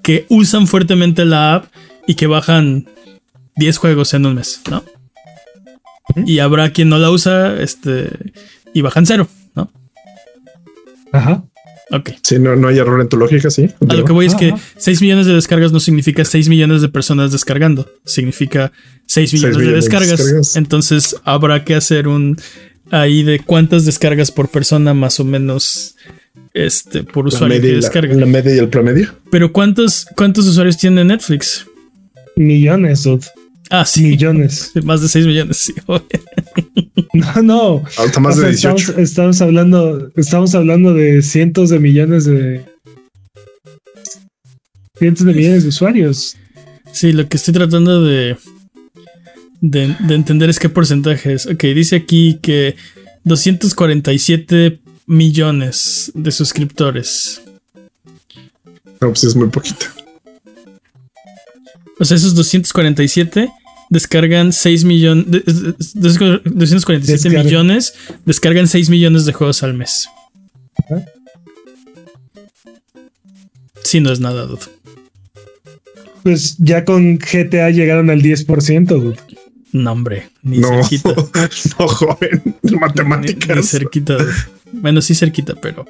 [0.02, 1.66] que usan fuertemente la app
[2.08, 2.88] y que bajan
[3.58, 4.84] 10 juegos en un mes, ¿no?
[6.26, 8.10] Y habrá quien no la usa, este,
[8.74, 9.72] y bajan cero, ¿no?
[11.12, 11.44] Ajá.
[11.92, 12.12] Ok.
[12.24, 13.70] Sí, no, no hay error en tu lógica, sí.
[13.88, 14.62] A lo que voy es que Ajá.
[14.78, 18.72] 6 millones de descargas no significa 6 millones de personas descargando, significa
[19.08, 20.18] 6 millones, de millones de descargas.
[20.20, 20.56] descargas.
[20.56, 22.38] Entonces habrá que hacer un
[22.92, 25.96] ahí de cuántas descargas por persona más o menos
[26.54, 28.16] este por la usuario media, que la, descarga.
[28.16, 29.10] la media y el promedio.
[29.30, 31.66] Pero cuántos cuántos usuarios tiene Netflix?
[32.38, 33.26] Millones, dude.
[33.70, 34.04] Ah, sí.
[34.04, 34.72] Millones.
[34.84, 35.74] Más de 6 millones, sí.
[37.36, 37.84] No, no.
[37.98, 38.78] Hasta más O de sea, 18.
[38.78, 42.64] Estamos, estamos hablando, estamos hablando de cientos de millones de
[44.98, 46.38] cientos de millones de usuarios.
[46.92, 48.38] Sí, lo que estoy tratando de,
[49.62, 51.48] de, de entender es qué porcentaje es.
[51.48, 52.76] Ok, dice aquí que
[53.24, 57.42] 247 millones de suscriptores.
[59.00, 59.88] No, pues es muy poquito.
[62.00, 63.50] O sea, esos 247
[63.92, 65.26] descargan 6 millones.
[65.94, 67.44] 247 Descarga.
[67.44, 67.94] millones
[68.26, 70.10] descargan 6 millones de juegos al mes.
[70.78, 71.06] Ajá.
[73.84, 74.62] Sí, no es nada, dude.
[76.24, 78.86] Pues ya con GTA llegaron al 10%.
[78.88, 79.18] dude.
[79.74, 81.16] No, hombre, ni No, cerquita.
[81.80, 82.56] no, joven.
[82.62, 83.58] Ni, Matemáticas.
[83.58, 84.16] ni cerquita.
[84.18, 84.34] dude.
[84.72, 85.86] Bueno, sí cerquita, pero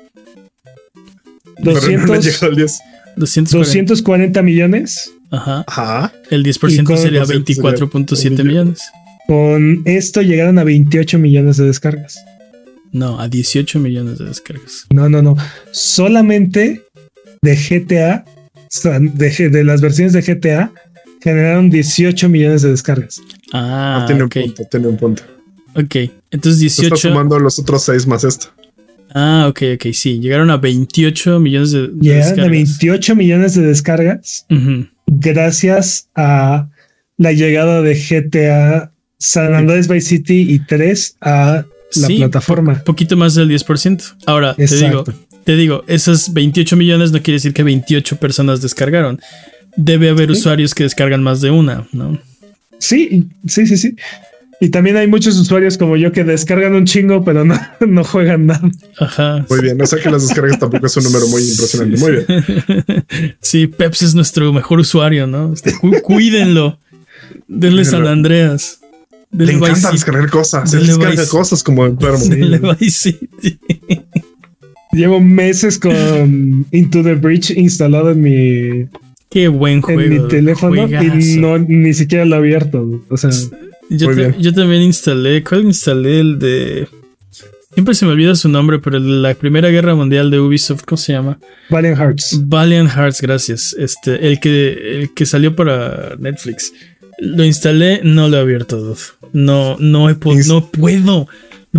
[1.63, 2.79] Pero no 200, al 10.
[3.17, 3.55] 240.
[3.57, 5.11] 240 millones.
[5.31, 5.63] Ajá.
[5.67, 6.13] Ajá.
[6.29, 8.47] El 10% Y con- sería 200 sería 24.7 un millón.
[8.67, 8.81] millones.
[9.27, 12.19] Con esto llegaron a 28 millones de descargas.
[12.91, 14.85] No, a 18 millones de descargas.
[14.93, 15.37] No, no, no.
[15.71, 16.83] Solamente
[17.41, 18.25] de GTA,
[18.99, 20.71] de, de las versiones de GTA,
[21.23, 23.21] generaron 18 millones de descargas.
[23.53, 24.35] Ah, Ah, tiene ok.
[24.37, 25.23] un punto, tiene un punto.
[25.75, 25.95] Ok,
[26.31, 26.97] entonces Se está 18.
[27.09, 28.47] sumando los otros 6 más esto.
[29.13, 30.19] Ah, ok, ok, sí.
[30.19, 32.51] Llegaron a 28 millones de, de Llegaron a descargas.
[32.51, 34.45] 28 millones de descargas
[35.07, 36.69] gracias a
[37.17, 42.81] la llegada de GTA San Andrés Vice City y 3 a la Sí, plataforma.
[42.83, 44.15] Poquito más del 10%.
[44.25, 45.03] Ahora, te digo,
[45.43, 49.19] te digo, esos 28 millones no quiere decir que 28 personas descargaron.
[49.75, 50.39] Debe haber Sí.
[50.39, 52.17] usuarios que descargan más de una, ¿no?
[52.79, 53.95] Sí, sí, sí, sí.
[54.63, 57.55] Y también hay muchos usuarios como yo que descargan un chingo, pero no,
[57.87, 58.69] no juegan nada.
[58.99, 59.43] Ajá.
[59.49, 59.81] Muy bien.
[59.81, 61.97] O sea que las descargas tampoco es un número muy impresionante.
[61.99, 63.05] Muy bien.
[63.41, 65.51] Sí, Peps es nuestro mejor usuario, ¿no?
[65.53, 66.79] Este, cu- cuídenlo.
[67.47, 68.79] Denle San Andreas.
[69.31, 70.69] Le encanta Vice descargar cosas.
[70.69, 72.19] Se Dele descarga Vice- cosas como enfermo.
[72.29, 73.59] Denle Vice City.
[74.91, 78.87] Llevo meses con Into the Breach instalado en mi,
[79.29, 80.01] Qué buen juego.
[80.01, 81.17] en mi teléfono juegazo.
[81.17, 83.01] y no ni siquiera lo he abierto.
[83.09, 83.29] O sea,
[83.93, 84.35] Yo, Muy ta- bien.
[84.41, 85.43] yo también instalé.
[85.43, 86.19] ¿Cuál instalé?
[86.21, 86.87] El de.
[87.73, 90.83] Siempre se me olvida su nombre, pero el de la Primera Guerra Mundial de Ubisoft,
[90.85, 91.39] ¿cómo se llama?
[91.69, 92.41] Valiant Hearts.
[92.45, 93.73] Valiant Hearts, gracias.
[93.79, 96.73] Este, el que, el que salió para Netflix.
[97.19, 98.95] Lo instalé, no lo he abierto.
[99.33, 101.27] No, no, he po- Ins- no puedo.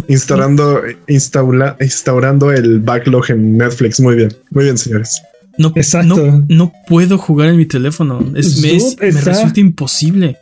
[0.08, 4.00] Instalando, instaula- instaurando el backlog en Netflix.
[4.00, 4.34] Muy bien.
[4.50, 5.20] Muy bien, señores.
[5.58, 6.16] No, Exacto.
[6.16, 8.24] no, no puedo jugar en mi teléfono.
[8.34, 10.38] Es, me, es- resulta imposible.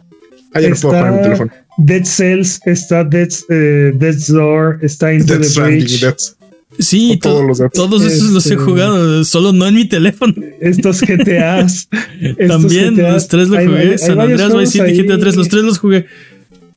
[0.55, 1.51] Ah, ya no puedo jugar en mi teléfono.
[1.85, 3.93] Dead Cells, está Dead, eh,
[4.29, 6.01] Door, está Into Death the Stranding, Breach.
[6.03, 6.37] Death-
[6.79, 10.33] Sí, todos to- los todos esos los he Este- jugado, solo no en mi teléfono.
[10.61, 11.89] Estos GTAs.
[12.21, 13.81] estos También GTAs, los tres lo hay jugué.
[13.93, 15.39] hay San Andreas Vice City, GTA 3, ahí.
[15.39, 16.07] los tres los jugué.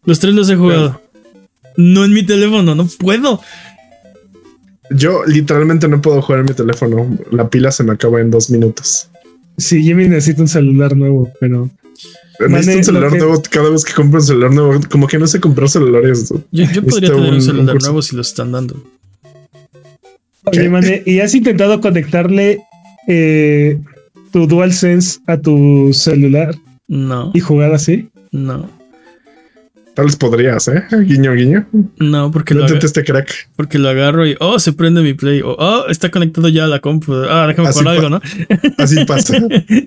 [0.03, 0.99] Los tres los he jugado.
[1.77, 3.39] No en mi teléfono, no puedo.
[4.89, 7.17] Yo literalmente no puedo jugar en mi teléfono.
[7.31, 9.07] La pila se me acaba en dos minutos.
[9.57, 11.69] Sí, Jimmy necesita un celular nuevo, pero
[12.39, 14.79] Necesito un celular que- nuevo cada vez que compro un celular nuevo.
[14.89, 16.33] Como que no sé comprar celulares.
[16.51, 18.75] Yo, yo podría tener un un- celular nuevo si lo están dando.
[20.45, 22.59] Oye, Mane, ¿y has intentado conectarle
[23.07, 23.79] eh,
[24.31, 26.55] tu DualSense a tu celular
[26.87, 28.09] No, y jugar así?
[28.31, 28.69] no,
[29.95, 30.83] Tal vez podrías, ¿eh?
[31.05, 31.67] Guiño, guiño.
[31.99, 33.31] no, porque No lo, este crack.
[33.55, 35.41] porque lo agarro y, oh, se prende mi play.
[35.41, 37.13] O, oh, está conectado ya a la compu.
[37.29, 38.19] Ah, déjame Así algo, ¿no?
[38.79, 39.37] Así pasa.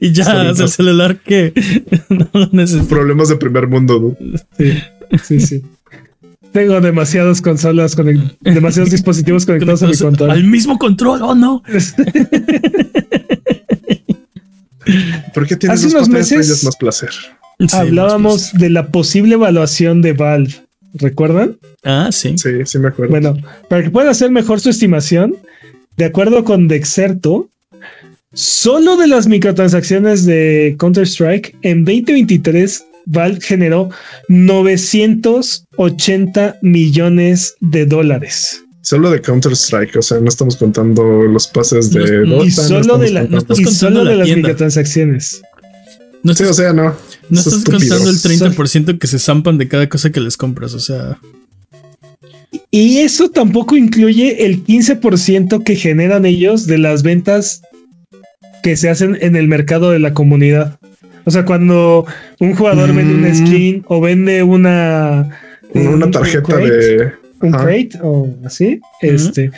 [0.00, 1.52] y ya, es el celular que
[2.09, 2.86] no lo necesito.
[2.88, 4.40] Problemas de primer mundo, dude.
[4.57, 4.78] Sí,
[5.24, 5.62] sí, sí.
[6.52, 10.30] Tengo demasiadas consolas, conec- demasiados dispositivos conectados a mi control.
[10.30, 11.62] Al mismo control, oh no.
[15.34, 17.11] ¿Por qué tienes Hace dos unos meses- más placer?
[17.59, 20.54] Sí, Hablábamos de la posible evaluación de Valve.
[20.94, 21.59] ¿Recuerdan?
[21.84, 22.36] Ah, sí.
[22.38, 23.11] Sí, sí me acuerdo.
[23.11, 23.36] Bueno,
[23.68, 25.36] para que pueda hacer mejor su estimación,
[25.96, 27.48] de acuerdo con Dexerto,
[28.32, 33.90] solo de las microtransacciones de Counter-Strike en 2023, Valve generó
[34.28, 38.62] 980 millones de dólares.
[38.82, 42.44] Solo de Counter-Strike, o sea, no estamos contando los pases de Dota.
[42.44, 45.42] y no solo de, la- y las microtransacciones.
[46.22, 46.94] No Sí, o sea, no.
[47.30, 50.74] No Es estás contando el 30% que se zampan de cada cosa que les compras.
[50.74, 51.18] O sea,
[52.70, 57.62] Y eso tampoco incluye el 15% que generan ellos de las ventas
[58.62, 60.78] que se hacen en el mercado de la comunidad.
[61.24, 62.06] O sea, cuando
[62.40, 63.18] un jugador vende Mm.
[63.18, 65.28] una skin o vende una
[65.74, 67.12] Una un- un tarjeta crate, de.
[67.42, 69.50] un crate o así, este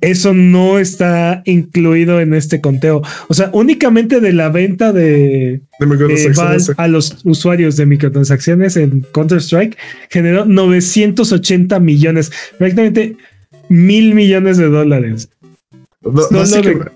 [0.00, 3.02] eso no está incluido en este conteo.
[3.28, 6.68] O sea, únicamente de la venta de, de microtransacciones.
[6.68, 9.76] eh, a los usuarios de microtransacciones en Counter-Strike
[10.10, 13.16] generó 980 millones, prácticamente
[13.68, 15.28] mil millones de dólares.
[16.02, 16.90] No- solo de-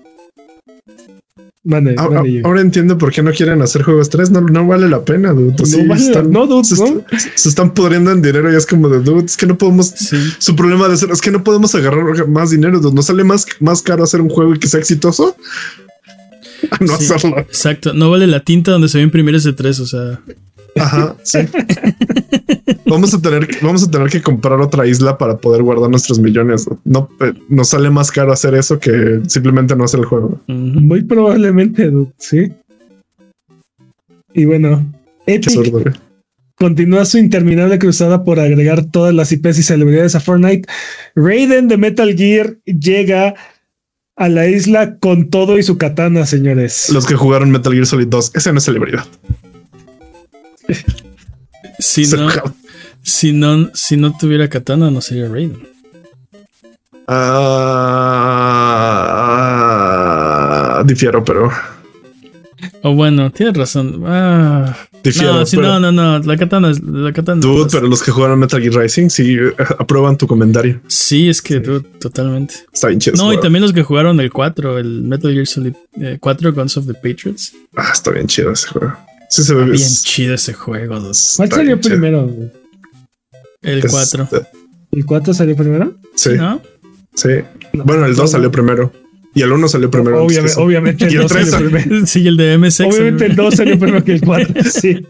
[1.63, 2.41] Mande, a- a- mande yo.
[2.47, 4.31] ahora entiendo por qué no quieren hacer juegos 3.
[4.31, 5.53] No, no vale la pena, dude.
[5.59, 7.03] No Sí, vale- están- no, dude, se, no.
[7.11, 9.25] est- se están pudriendo en dinero y es como de dude.
[9.25, 9.87] Es que no podemos.
[9.89, 10.17] sí.
[10.39, 12.79] Su problema de ser es que no podemos agarrar más dinero.
[12.79, 12.95] dude.
[12.95, 15.35] ¿No sale más, más caro hacer un juego y que sea exitoso?
[16.71, 17.13] A no Sí.
[17.13, 17.37] hacerlo.
[17.39, 17.93] Exacto.
[17.93, 19.79] No vale la tinta donde se va a imprimir ese 3.
[19.81, 20.19] O sea,
[20.77, 21.39] Ajá, sí.
[22.85, 26.67] vamos a tener, vamos a tener que comprar otra isla para poder guardar nuestros millones.
[26.85, 30.39] No eh, nos sale más caro hacer eso que simplemente no hacer el juego.
[30.47, 32.51] Muy probablemente, dude, sí.
[34.33, 34.85] Y bueno,
[35.25, 35.93] Epic
[36.55, 40.69] continúa su interminable cruzada por agregar todas las IPs y celebridades a Fortnite.
[41.15, 43.33] Raiden de Metal Gear llega
[44.15, 46.91] a la isla con todo y su katana, señores.
[46.93, 49.05] Los que jugaron Metal Gear Solid 2, ese no es celebridad.
[51.79, 52.29] Si no,
[53.03, 55.67] si no, si no tuviera katana, no sería Raiden.
[59.51, 61.49] Ah, difiero, pero
[62.83, 64.03] O bueno, tienes razón.
[64.05, 65.33] Ah, difiero.
[65.35, 66.19] no, pero- no, no, no.
[66.19, 67.41] La katana es la katana.
[67.41, 70.79] Dude, es- pero los que jugaron Metal Gear Rising sí eh, aprueban tu comentario.
[70.87, 72.55] Sí, es que dude, totalmente.
[72.73, 73.17] Está bien chido.
[73.17, 76.77] No, y también los que jugaron el 4, el Metal Gear Solid eh, 4 Guns
[76.77, 77.53] of the Patriots.
[77.75, 78.93] Ah, está bien chido ese juego.
[79.31, 81.17] Sí se ve Bien es- chido ese juego, dude.
[81.37, 81.89] ¿Cuál salió chido.
[81.89, 82.27] primero?
[82.27, 82.51] güey?
[83.61, 84.27] El Es- 4.
[84.91, 85.95] ¿El 4 salió primero?
[86.15, 86.61] Sí, ¿No?
[87.15, 87.29] sí.
[87.73, 88.91] Bueno, el 2 salió primero.
[89.33, 90.21] Y el 1 salió primero.
[90.25, 92.05] Obviamente, obviamente Y el el 2 tres salió salió- primero.
[92.05, 92.93] Sí, el de MSX.
[92.93, 94.63] Obviamente el 2 salió primero que el 4.
[94.69, 95.07] Sí.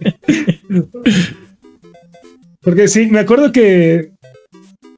[2.62, 4.12] Porque sí, me acuerdo que,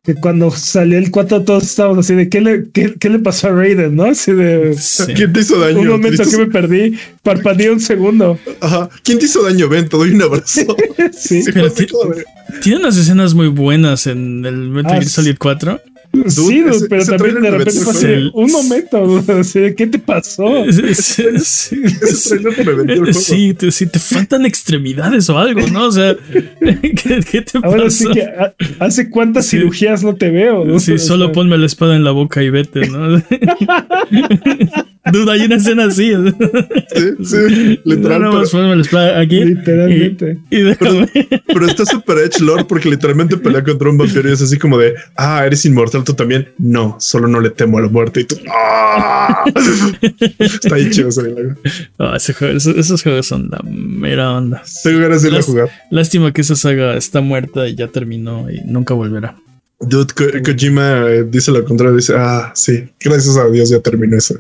[0.06, 3.48] que cuando salió el 4 todos estábamos así de ¿qué le, qué, qué le pasó
[3.48, 3.96] a Raiden?
[3.96, 4.04] ¿No?
[4.04, 5.14] Así de Sí.
[5.16, 5.80] ¿Quién te hizo daño?
[5.80, 8.38] un momento ¿Te hizo- que me perdí, parpadeé un segundo.
[8.60, 8.90] Ajá.
[9.04, 9.70] ¿Quién te hizo daño?
[9.70, 10.76] Ven, te doy un abrazo.
[11.18, 11.42] Sí.
[11.44, 11.72] Sí, Pero
[12.62, 15.06] Tiene unas escenas muy buenas en el Metal Ah, Gear.
[15.10, 15.80] Solid 4.
[16.28, 19.24] Sí, dude, ese- pero ese también de repente el- un momento,
[19.76, 20.46] ¿qué te pasó?
[20.72, 21.82] Sí, sí,
[22.64, 23.14] juego.
[23.14, 25.88] Sí, te, sí, te faltan extremidades o algo, ¿no?
[25.88, 26.16] O sea,
[26.62, 27.90] ¿qué, qué te Ahora pasó?
[27.90, 30.80] sí que ah, hace cuántas cirugías no te veo.
[30.80, 33.22] Sí, solo ponme la espada en la boca y vete, ¿no?
[35.12, 36.14] Duda, hay una escena así.
[36.96, 38.22] Sí, sí, literal.
[38.52, 39.44] Pero, aquí.
[39.44, 40.38] Literalmente.
[40.50, 40.76] Y, y
[41.46, 44.78] pero está super edge lore porque literalmente pelea contra un vampiro y es así como
[44.78, 46.48] de ah, eres inmortal tú también.
[46.58, 48.38] No, solo no le temo a la muerte y tú.
[48.50, 49.44] ¡ah!
[50.40, 51.10] está bien chido.
[52.00, 54.64] Ah, ese juego- esos, esos juegos son la mera onda.
[54.84, 55.70] Tengo ganas de ir a Las- jugar.
[55.92, 59.36] Lástima que esa saga está muerta y ya terminó y nunca volverá.
[59.88, 61.96] Dude, Ko- Kojima eh, dice lo contrario.
[61.96, 64.36] Dice, ah, sí, gracias a Dios ya terminó eso.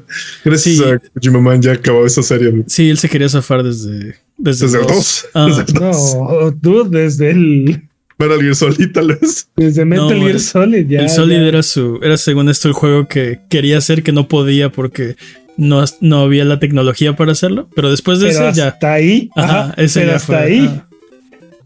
[0.45, 0.83] Gracias Sí.
[0.83, 2.49] a Kojima Man ya acabó esa serie.
[2.51, 2.63] dude.
[2.67, 4.93] Sí, él se quería zafar desde, desde, Desde el dos.
[4.93, 5.25] 2.
[5.33, 7.83] Ah, No, dude, desde el
[8.19, 9.47] Metal Gear Solid, tal vez.
[9.55, 11.01] Desde Metal No, Gear Solid, ya.
[11.01, 11.47] el Solid ya.
[11.47, 15.15] era su, era según esto el juego que quería hacer que no podía porque
[15.57, 17.69] no, no había la tecnología para hacerlo.
[17.75, 18.67] Pero después de Pero ese ya.
[18.69, 19.29] hasta ahí.
[19.35, 20.59] Ajá, ajá, ese pero ya hasta fue, ahí.
[20.65, 20.87] ajá.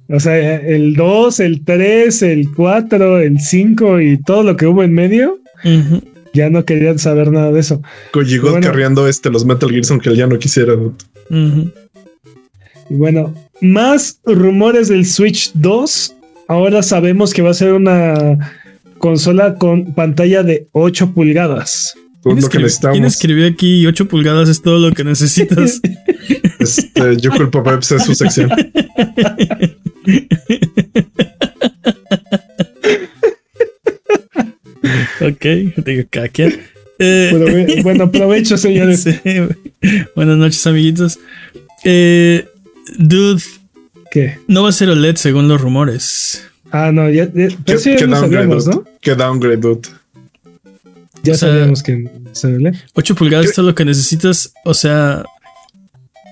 [0.10, 4.84] O sea, el 2, el 3, el 4, el 5 y todo lo que hubo
[4.84, 6.02] en medio, Ujú.
[6.34, 7.82] ya no querían saber nada de eso.
[8.12, 8.62] Koji Bueno.
[8.62, 10.74] carreando este, los Metal Gears, aunque ya no quisiera.
[10.74, 10.96] dude.
[11.30, 11.72] Ujú.
[12.90, 16.14] Y bueno, más rumores del Switch 2.
[16.48, 18.38] Ahora sabemos que va a ser una
[19.00, 21.94] consola con pantalla de 8 pulgadas.
[22.24, 25.82] ¿Quién, escribió, quién escribió aquí 8 pulgadas es todo lo que necesitas?
[26.60, 28.50] Este, yo culpo a Peps de su sección.
[35.22, 35.46] ok,
[35.86, 36.60] digo, cada quien.
[37.00, 39.04] Eh, bueno, provecho, señores.
[39.04, 39.20] sí.
[40.16, 41.20] Buenas noches, amiguitos.
[41.84, 42.46] Eh,
[42.98, 43.44] dude,
[44.12, 44.40] ¿Qué?
[44.48, 46.44] no va a ser OLED según los rumores.
[46.72, 48.76] Ah, no, ya, ya, ¿Qué, pero eso ya qué downgrade, sabíamos, dude?
[48.76, 48.84] ¿no?
[49.02, 49.90] Qué downgrade, dude.
[51.24, 52.74] Ya O sea, sabíamos que se ve.
[52.94, 53.50] 8 pulgadas ¿Qué?
[53.50, 54.54] es todo lo que necesitas.
[54.66, 55.24] O sea,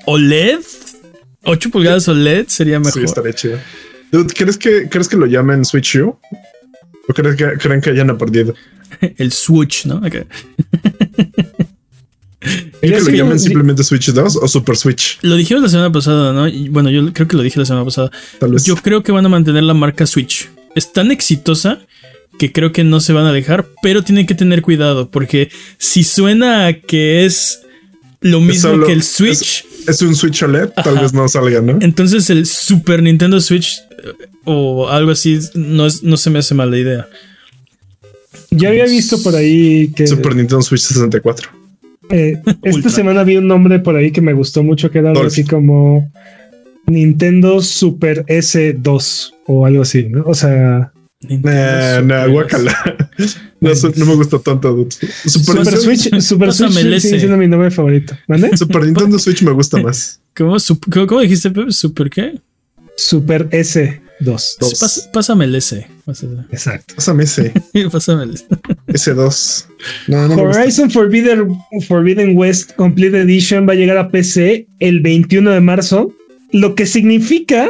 [0.05, 0.59] OLED.
[1.45, 2.93] 8 pulgadas OLED sería mejor.
[2.93, 3.59] Sí, estaría chido.
[4.11, 6.17] Dude, ¿crees que, ¿crees que lo llamen Switch U?
[7.07, 8.53] ¿O crees que, creen que hayan perdido?
[9.17, 9.97] El Switch, ¿no?
[9.97, 10.13] Ok.
[10.13, 10.25] Ya
[12.79, 15.17] ¿Creen que lo llamen simplemente Switch 2 o Super Switch?
[15.21, 16.47] Lo dijimos la semana pasada, ¿no?
[16.47, 18.11] Y bueno, yo creo que lo dije la semana pasada.
[18.39, 18.65] Tal vez.
[18.65, 20.49] Yo creo que van a mantener la marca Switch.
[20.75, 21.79] Es tan exitosa
[22.37, 26.03] que creo que no se van a dejar, pero tienen que tener cuidado porque si
[26.03, 27.61] suena a que es
[28.19, 29.65] lo mismo solo- que el Switch, es
[30.01, 31.77] un Switch OLED, tal vez no salga, ¿no?
[31.81, 36.53] entonces el Super Nintendo Switch eh, o algo así no, es, no se me hace
[36.53, 37.07] mala idea.
[38.51, 41.49] Ya había visto por ahí que Super Nintendo Switch 64.
[42.09, 45.23] eh, esta semana vi un nombre por ahí que me gustó mucho, que era algo
[45.23, 46.11] así como
[46.87, 50.23] Nintendo Super S2 o algo así, ¿no?
[50.25, 52.95] O sea, Nintendo Nah, Super nah, guácala.
[53.95, 54.69] No, me gusta tanto.
[54.89, 56.99] Super, Super Nintendo- Switch, Super Switch S.
[57.07, 58.17] sigue siendo mi nombre favorito.
[58.27, 58.55] ¿Vale?
[58.57, 60.19] Super Nintendo Switch me gusta más.
[60.35, 60.55] ¿Cómo,
[60.91, 61.71] cómo- cómo dijiste, Pepe?
[61.71, 62.39] ¿Super qué?
[62.97, 63.99] Super S2.
[64.21, 64.55] Dos.
[64.81, 65.85] Pas- pásame el S.
[66.05, 66.95] Pásame, Exacto.
[66.95, 67.51] Pásame ese,
[67.91, 68.45] pásame el S.
[68.87, 69.67] ese 2.
[70.07, 70.61] No, no me gusta.
[70.61, 71.49] Horizon Forbidden,
[71.87, 76.13] Forbidden West Complete Edition va a llegar a PC el 21 de marzo,
[76.51, 77.69] lo que significa.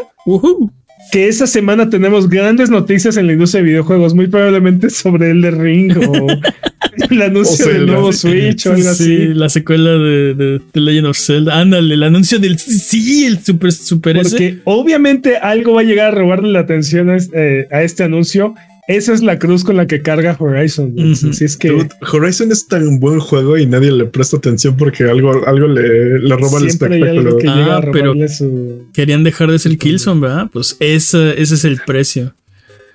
[1.12, 5.42] Que esta semana tenemos grandes noticias en la industria de videojuegos, muy probablemente sobre el
[5.42, 6.28] de Ring o
[7.10, 9.18] el anuncio O del nuevo Switch o algo Sí, así.
[9.34, 11.60] la secuela de, de, The Legend of Zelda.
[11.60, 12.58] Ándale, el anuncio del.
[12.58, 14.30] Sí, el Super, super S.
[14.32, 18.56] Porque obviamente algo va a llegar a robarle la atención a a este anuncio.
[18.88, 20.94] Esa es la cruz con la que carga Horizon.
[21.12, 25.06] Así es que Dude, Horizon es tan buen juego y nadie le presta atención porque
[25.06, 27.38] algo, algo le, le roba el espectáculo.
[27.38, 28.86] que Ah, pero- su.
[28.94, 30.50] Querían dejar de ser Killzone, ¿verdad?
[30.54, 32.36] Pues ese, ese es el precio.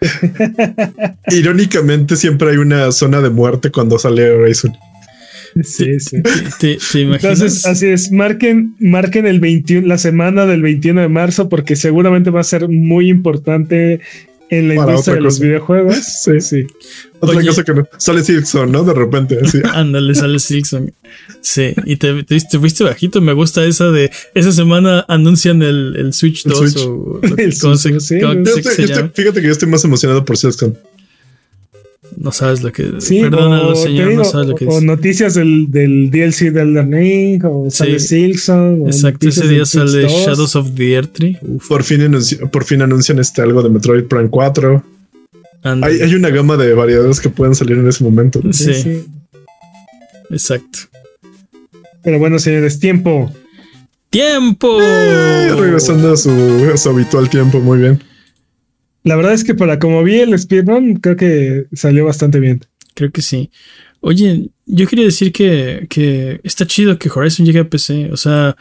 [1.30, 4.72] Irónicamente, siempre hay una zona de muerte cuando sale Horizon.
[5.64, 6.18] Sí, sí.
[6.60, 6.78] ¿Te?
[6.94, 12.30] Entonces, así es, marquen, marquen el 21, la semana del 21 de marzo, porque seguramente
[12.30, 14.00] va a ser muy importante
[14.50, 15.96] en la Para industria de los videojuegos.
[16.24, 16.40] Sí.
[16.40, 16.66] sí.
[17.20, 17.48] Otra Oye.
[17.48, 17.86] cosa que no.
[17.98, 18.82] Sale Silkson, ¿no?
[18.84, 19.38] De repente.
[19.42, 19.58] Así.
[19.72, 20.90] Ándale, sale Silksong.
[21.42, 23.20] Sí, y te, te, te fuiste bajito.
[23.20, 24.10] Me gusta esa de.
[24.34, 26.86] Esa semana anuncian el, el Switch El 2 Switch.
[26.86, 27.20] o.
[27.36, 28.20] El ¿cómo Switch, se- sí.
[28.20, 30.76] Yo estoy- yo estoy- fíjate que yo estoy más emocionado por Silkson.
[32.16, 33.00] No sabes lo que.
[33.00, 34.84] Sí, perdónalo, o, señor, digo, no sabes lo que o dice.
[34.86, 38.08] noticias del, del DLC del Elden Ring, o sale Sí.
[38.08, 38.82] Silkson.
[38.82, 40.10] o Exacto, ese día sale 2.
[40.12, 41.38] Shadows of the Earth Tree.
[41.42, 42.00] Uf, Por fin,
[42.50, 44.82] por fin anuncian este algo de Metroid Prime 4.
[45.62, 45.94] ándale.
[45.94, 48.40] Hay, hay una gama de variedades que pueden salir en ese momento.
[48.50, 49.04] Sí, Sí, sí.
[50.30, 50.78] exacto.
[52.02, 53.30] Pero bueno, señores, tiempo.
[54.08, 54.78] ¡Tiempo!
[54.82, 56.30] Eh, regresando a su,
[56.72, 58.02] a su habitual tiempo, muy bien.
[59.04, 62.64] La verdad es que para como vi el speedrun, creo que salió bastante bien.
[62.94, 63.50] Creo que sí.
[64.00, 68.10] Oye, yo quería decir que, que está chido que Horizon llegue a PC.
[68.12, 68.56] O sea,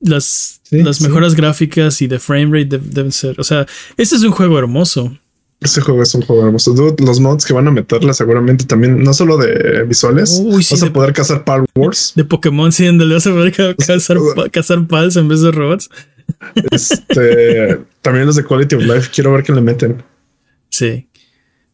[0.00, 1.04] las, Sí, las sí.
[1.04, 3.38] mejoras gráficas y de frame rate de- deben ser.
[3.40, 5.16] O sea, este es un juego hermoso.
[5.60, 6.74] Ese juego es un juego hermoso.
[6.74, 10.74] Dude, los mods que van a meterle seguramente también, no solo de visuales, Uy, sí,
[10.74, 12.12] vas a de- poder cazar Power Wars.
[12.14, 14.18] De Pokémon, sí, donde le vas a poder ca- cazar,
[14.52, 15.88] cazar pals en vez de robots.
[16.70, 19.10] Este, también los de Quality of Life.
[19.12, 20.02] Quiero ver qué le meten.
[20.70, 21.08] Sí.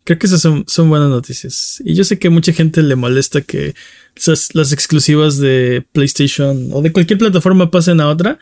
[0.04, 1.80] Creo que esas son, son buenas noticias.
[1.84, 3.74] Y yo sé que mucha gente le molesta que
[4.16, 8.38] esas, las exclusivas de PlayStation o de cualquier plataforma pasen a otra.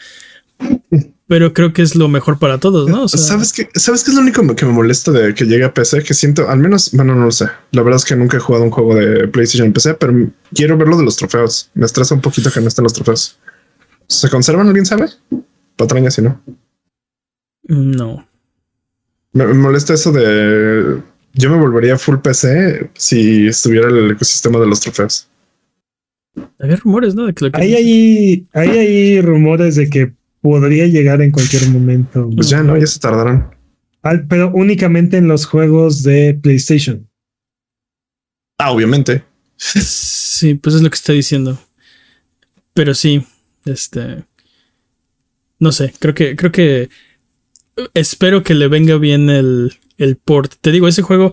[1.26, 3.04] Pero creo que es lo mejor para todos, ¿no?
[3.04, 3.68] O sea, ¿Sabes qué?
[3.74, 6.02] ¿Sabes qué es lo único que me molesta de que llegue a PC?
[6.02, 7.46] Que siento, al menos, bueno, no lo sé.
[7.72, 10.12] La verdad es que nunca he jugado un juego de PlayStation en PC, pero
[10.54, 11.70] quiero ver lo de los trofeos.
[11.74, 13.38] Me estresa un poquito que no estén los trofeos.
[14.08, 14.66] ¿Se conservan?
[14.66, 15.08] ¿Alguien sabe?
[15.80, 16.38] Patraña, si no.
[17.68, 18.28] no.
[19.32, 21.00] Me, me molesta eso de.
[21.32, 25.28] Yo me volvería full PC si estuviera el ecosistema de los trofeos.
[26.58, 27.24] Había rumores, ¿no?
[27.26, 30.12] De que lo Hay ahí, hay ahí rumores de que
[30.42, 32.28] podría llegar en cualquier momento.
[32.34, 33.50] Pues ya no, ya se tardarán.
[34.02, 37.08] Al- pero únicamente en los juegos de PlayStation.
[38.58, 39.24] Ah, obviamente.
[39.56, 41.58] Sí, pues es lo que está diciendo.
[42.74, 43.24] Pero sí,
[43.64, 44.24] este.
[45.60, 46.88] No sé, creo que, creo que.
[47.94, 50.54] Espero que le venga bien el, el port.
[50.60, 51.32] Te digo, ese juego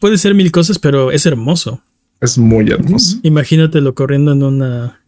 [0.00, 1.82] puede ser mil cosas, pero es hermoso.
[2.20, 3.18] Es muy hermoso.
[3.22, 5.00] Imagínatelo corriendo en una.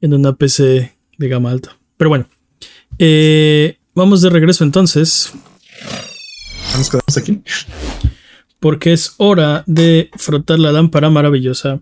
[0.00, 1.76] en una PC de gama alta.
[1.96, 2.26] Pero bueno.
[2.98, 5.32] eh, vamos de regreso entonces.
[6.76, 7.42] Nos quedamos aquí.
[8.60, 11.80] porque es hora de frotar la lámpara maravillosa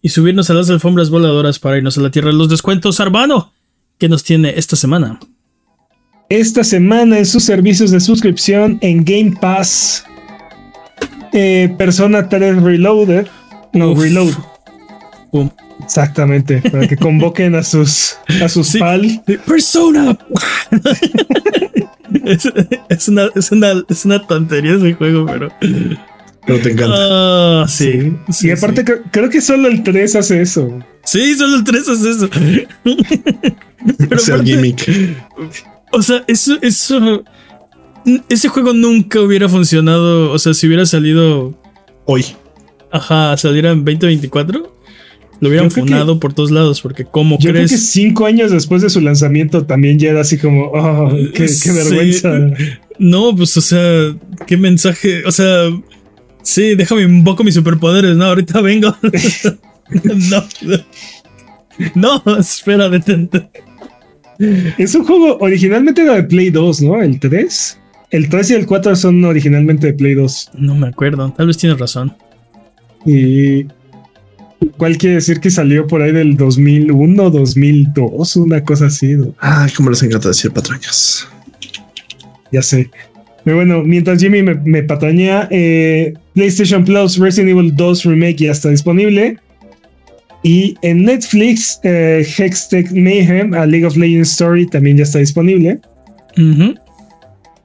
[0.00, 3.00] y subirnos a las alfombras voladoras para irnos a la tierra de los descuentos.
[3.00, 3.52] Arbano,
[3.98, 5.18] ¿qué nos tiene esta semana?
[6.28, 10.04] Esta semana en sus servicios de suscripción en Game Pass.
[11.32, 13.26] eh, Persona 3 Reloaded.
[13.72, 14.00] No, Uf.
[14.00, 14.32] Reload.
[15.84, 16.60] Exactamente.
[16.70, 18.78] Para que convoquen a sus a sus Sí.
[18.78, 19.22] pal.
[19.46, 20.18] Persona.
[22.24, 22.48] es,
[22.88, 25.48] es una, es, una, es una tontería ese juego, pero.
[26.46, 26.94] Pero te encanta.
[26.98, 28.92] Ah, sí, sí, y aparte sí.
[29.10, 30.78] creo que solo el 3 hace eso.
[31.04, 32.28] Sí, solo el 3 es eso.
[33.98, 34.88] Pero es el gimmick.
[35.92, 37.24] O sea, eso, eso.
[38.28, 40.30] Ese juego nunca hubiera funcionado.
[40.32, 41.54] O sea, si hubiera salido.
[42.04, 42.24] Hoy.
[42.90, 44.76] Ajá, saliera en 2024.
[45.40, 46.80] Lo hubieran funado por todos lados.
[46.80, 47.70] Porque, ¿cómo Yo creo crees?
[47.70, 51.48] que cinco años después de su lanzamiento también ya era así como, oh, qué, qué
[51.48, 51.70] Sí.
[51.70, 52.32] vergüenza.
[52.98, 54.16] No, pues, o sea,
[54.46, 55.24] qué mensaje.
[55.26, 55.70] O sea,
[56.42, 58.24] sí, déjame invoco mis superpoderes, ¿no?
[58.24, 58.96] Ahorita vengo.
[60.04, 60.44] no,
[61.94, 63.48] no, no, espera, detente.
[64.38, 67.02] Es un juego originalmente era de Play 2, ¿no?
[67.02, 67.78] El 3.
[68.10, 70.50] El 3 y el 4 son originalmente de Play 2.
[70.54, 72.14] No me acuerdo, tal vez tienes razón.
[73.04, 73.66] Y.
[74.76, 78.36] ¿Cuál quiere decir que salió por ahí del 2001, 2002?
[78.36, 79.14] Una cosa así.
[79.14, 79.34] ¿no?
[79.38, 81.28] Ay, cómo les encanta decir patrañas.
[82.50, 82.90] Ya sé.
[83.44, 88.52] Pero bueno, mientras Jimmy me, me patañea, eh, PlayStation Plus Resident Evil 2 Remake ya
[88.52, 89.38] está disponible.
[90.42, 95.80] Y en Netflix, eh, Hextech Mayhem, a League of Legends Story también ya está disponible.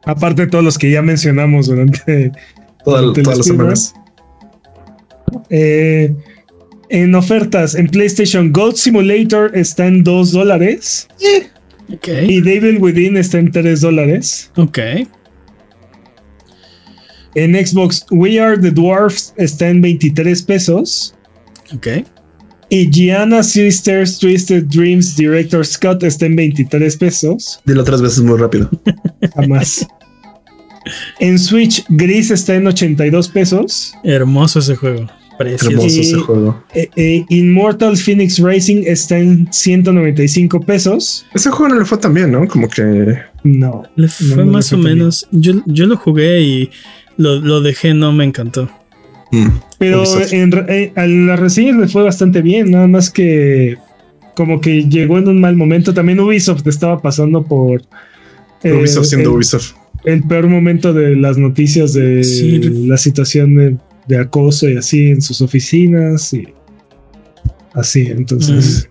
[0.06, 2.32] Aparte de todos los que ya mencionamos durante,
[2.84, 3.94] Toda- durante el todas las semanas.
[5.50, 6.14] Eh,
[6.90, 11.08] en ofertas, en PlayStation Goat Simulator está en 2 dólares
[11.94, 12.08] Ok.
[12.28, 14.52] y Devil Within está en 3 dólares.
[14.58, 14.80] Ok.
[17.36, 21.16] En Xbox, We Are the Dwarfs está en 23 pesos.
[21.74, 21.88] Ok.
[22.74, 27.60] Y Gianna Sisters Twisted Dreams Director Scott está en 23 pesos.
[27.66, 28.68] Dilo tres veces muy rápido.
[29.36, 29.88] Jamás.
[31.20, 33.94] en Switch, Gris está en 82 pesos.
[34.04, 35.06] Hermoso ese juego.
[35.38, 35.70] Precioso.
[35.70, 36.64] Hermoso ese juego.
[36.74, 41.28] Eh, eh, Immortal Phoenix Racing está en 195 pesos.
[41.36, 42.48] Ese juego no le fue tan bien, ¿no?
[42.48, 43.84] Como que No.
[43.96, 45.28] Le fue no más fue o menos.
[45.30, 46.72] Yo, yo lo jugué y
[47.18, 48.68] lo, lo dejé, no me encantó.
[49.36, 53.78] Mm, Pero en, eh, a las reseñas le fue bastante bien, nada más que
[54.36, 55.94] como que llegó en un mal momento.
[55.94, 57.82] También Ubisoft estaba pasando por
[58.64, 59.74] eh, Ubisoft siendo el, Ubisoft.
[60.06, 62.60] el peor momento de las noticias de Sí.
[62.88, 63.78] la situación de,
[64.08, 66.48] de acoso y así en sus oficinas y
[67.74, 68.08] así.
[68.08, 68.90] Entonces,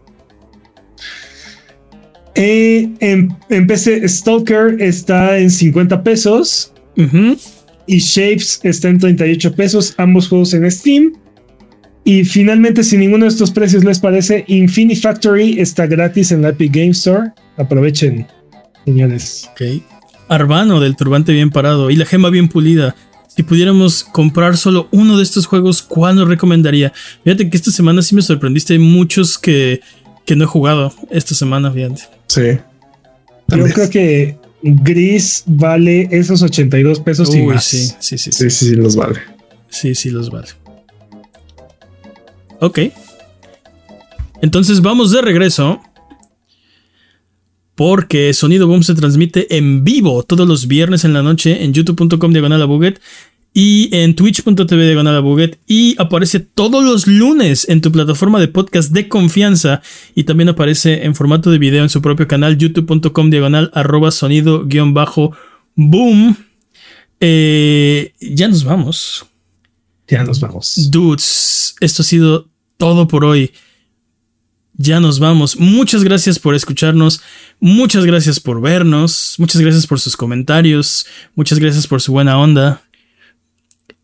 [2.35, 7.37] Eh, en, en PC, Stalker está en 50 pesos Ujú.
[7.87, 11.13] Y Shapes está en 38 pesos, ambos juegos en Steam.
[12.05, 16.49] Y finalmente, si ninguno de estos precios les parece, Infinity Factory está gratis en la
[16.49, 17.31] Epic Game Store.
[17.59, 18.27] Aprovechen,
[18.85, 19.49] señores.
[19.53, 19.83] Ok.
[20.29, 22.97] Arbano del turbante bien parado y la gema bien pulida.
[23.29, 26.93] Si pudiéramos comprar solo uno de estos juegos, ¿cuál nos recomendaría?
[27.25, 28.75] Fíjate que esta semana sí me sorprendiste.
[28.75, 29.81] Hay muchos que,
[30.27, 32.03] que no he jugado esta semana, fíjate.
[32.27, 32.59] Sí.
[33.49, 37.65] Yo creo que Gris vale esos 82 pesos y Uy, más.
[37.65, 38.51] sí, sí, sí, sí.
[38.51, 39.21] Sí, sí, los vale.
[39.69, 40.49] Sí, sí, los vale.
[42.61, 42.79] Ok.
[44.41, 45.81] Entonces vamos de regreso.
[47.75, 52.31] Porque Sonido Boom se transmite en vivo todos los viernes en la noche en youtube.com
[52.31, 52.61] diagonal
[53.55, 58.93] y en twitch.tv diagonal Buget y aparece todos los lunes en tu plataforma de podcast
[58.93, 59.83] de confianza
[60.15, 64.65] y también aparece en formato de video en su propio canal youtube.com diagonal arroba sonido
[64.65, 65.33] guion bajo
[65.75, 66.37] boom.
[67.21, 69.27] Eh, ya nos vamos.
[70.09, 70.91] Ya nos vamos.
[70.91, 72.49] Dudes, esto ha sido
[72.79, 73.53] todo por hoy.
[74.75, 75.57] ya nos vamos.
[75.59, 77.21] Muchas gracias por escucharnos,
[77.61, 82.83] muchas gracias por vernos, muchas gracias por sus comentarios, muchas gracias por su buena onda.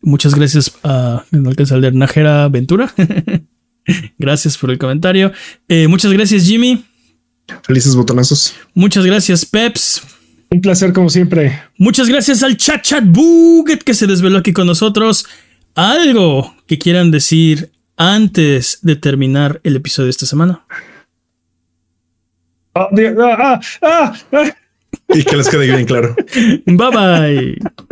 [0.01, 2.93] Muchas gracias a no alcanza a leer, Najera Ventura.
[4.17, 5.31] gracias por el comentario.
[5.67, 6.85] Eh, muchas gracias, Jimmy.
[7.63, 8.55] Felices botonazos.
[8.73, 10.01] Muchas gracias, Peps.
[10.51, 11.61] Un placer como siempre.
[11.77, 15.25] Muchas gracias al chat chat buget que se desveló aquí con nosotros.
[15.75, 20.63] Algo que quieran decir antes de terminar el episodio de esta semana.
[22.73, 24.55] Ah, ah, ah, ah, ah.
[25.09, 26.15] Y que les quede bien claro.
[26.65, 27.85] Bye bye.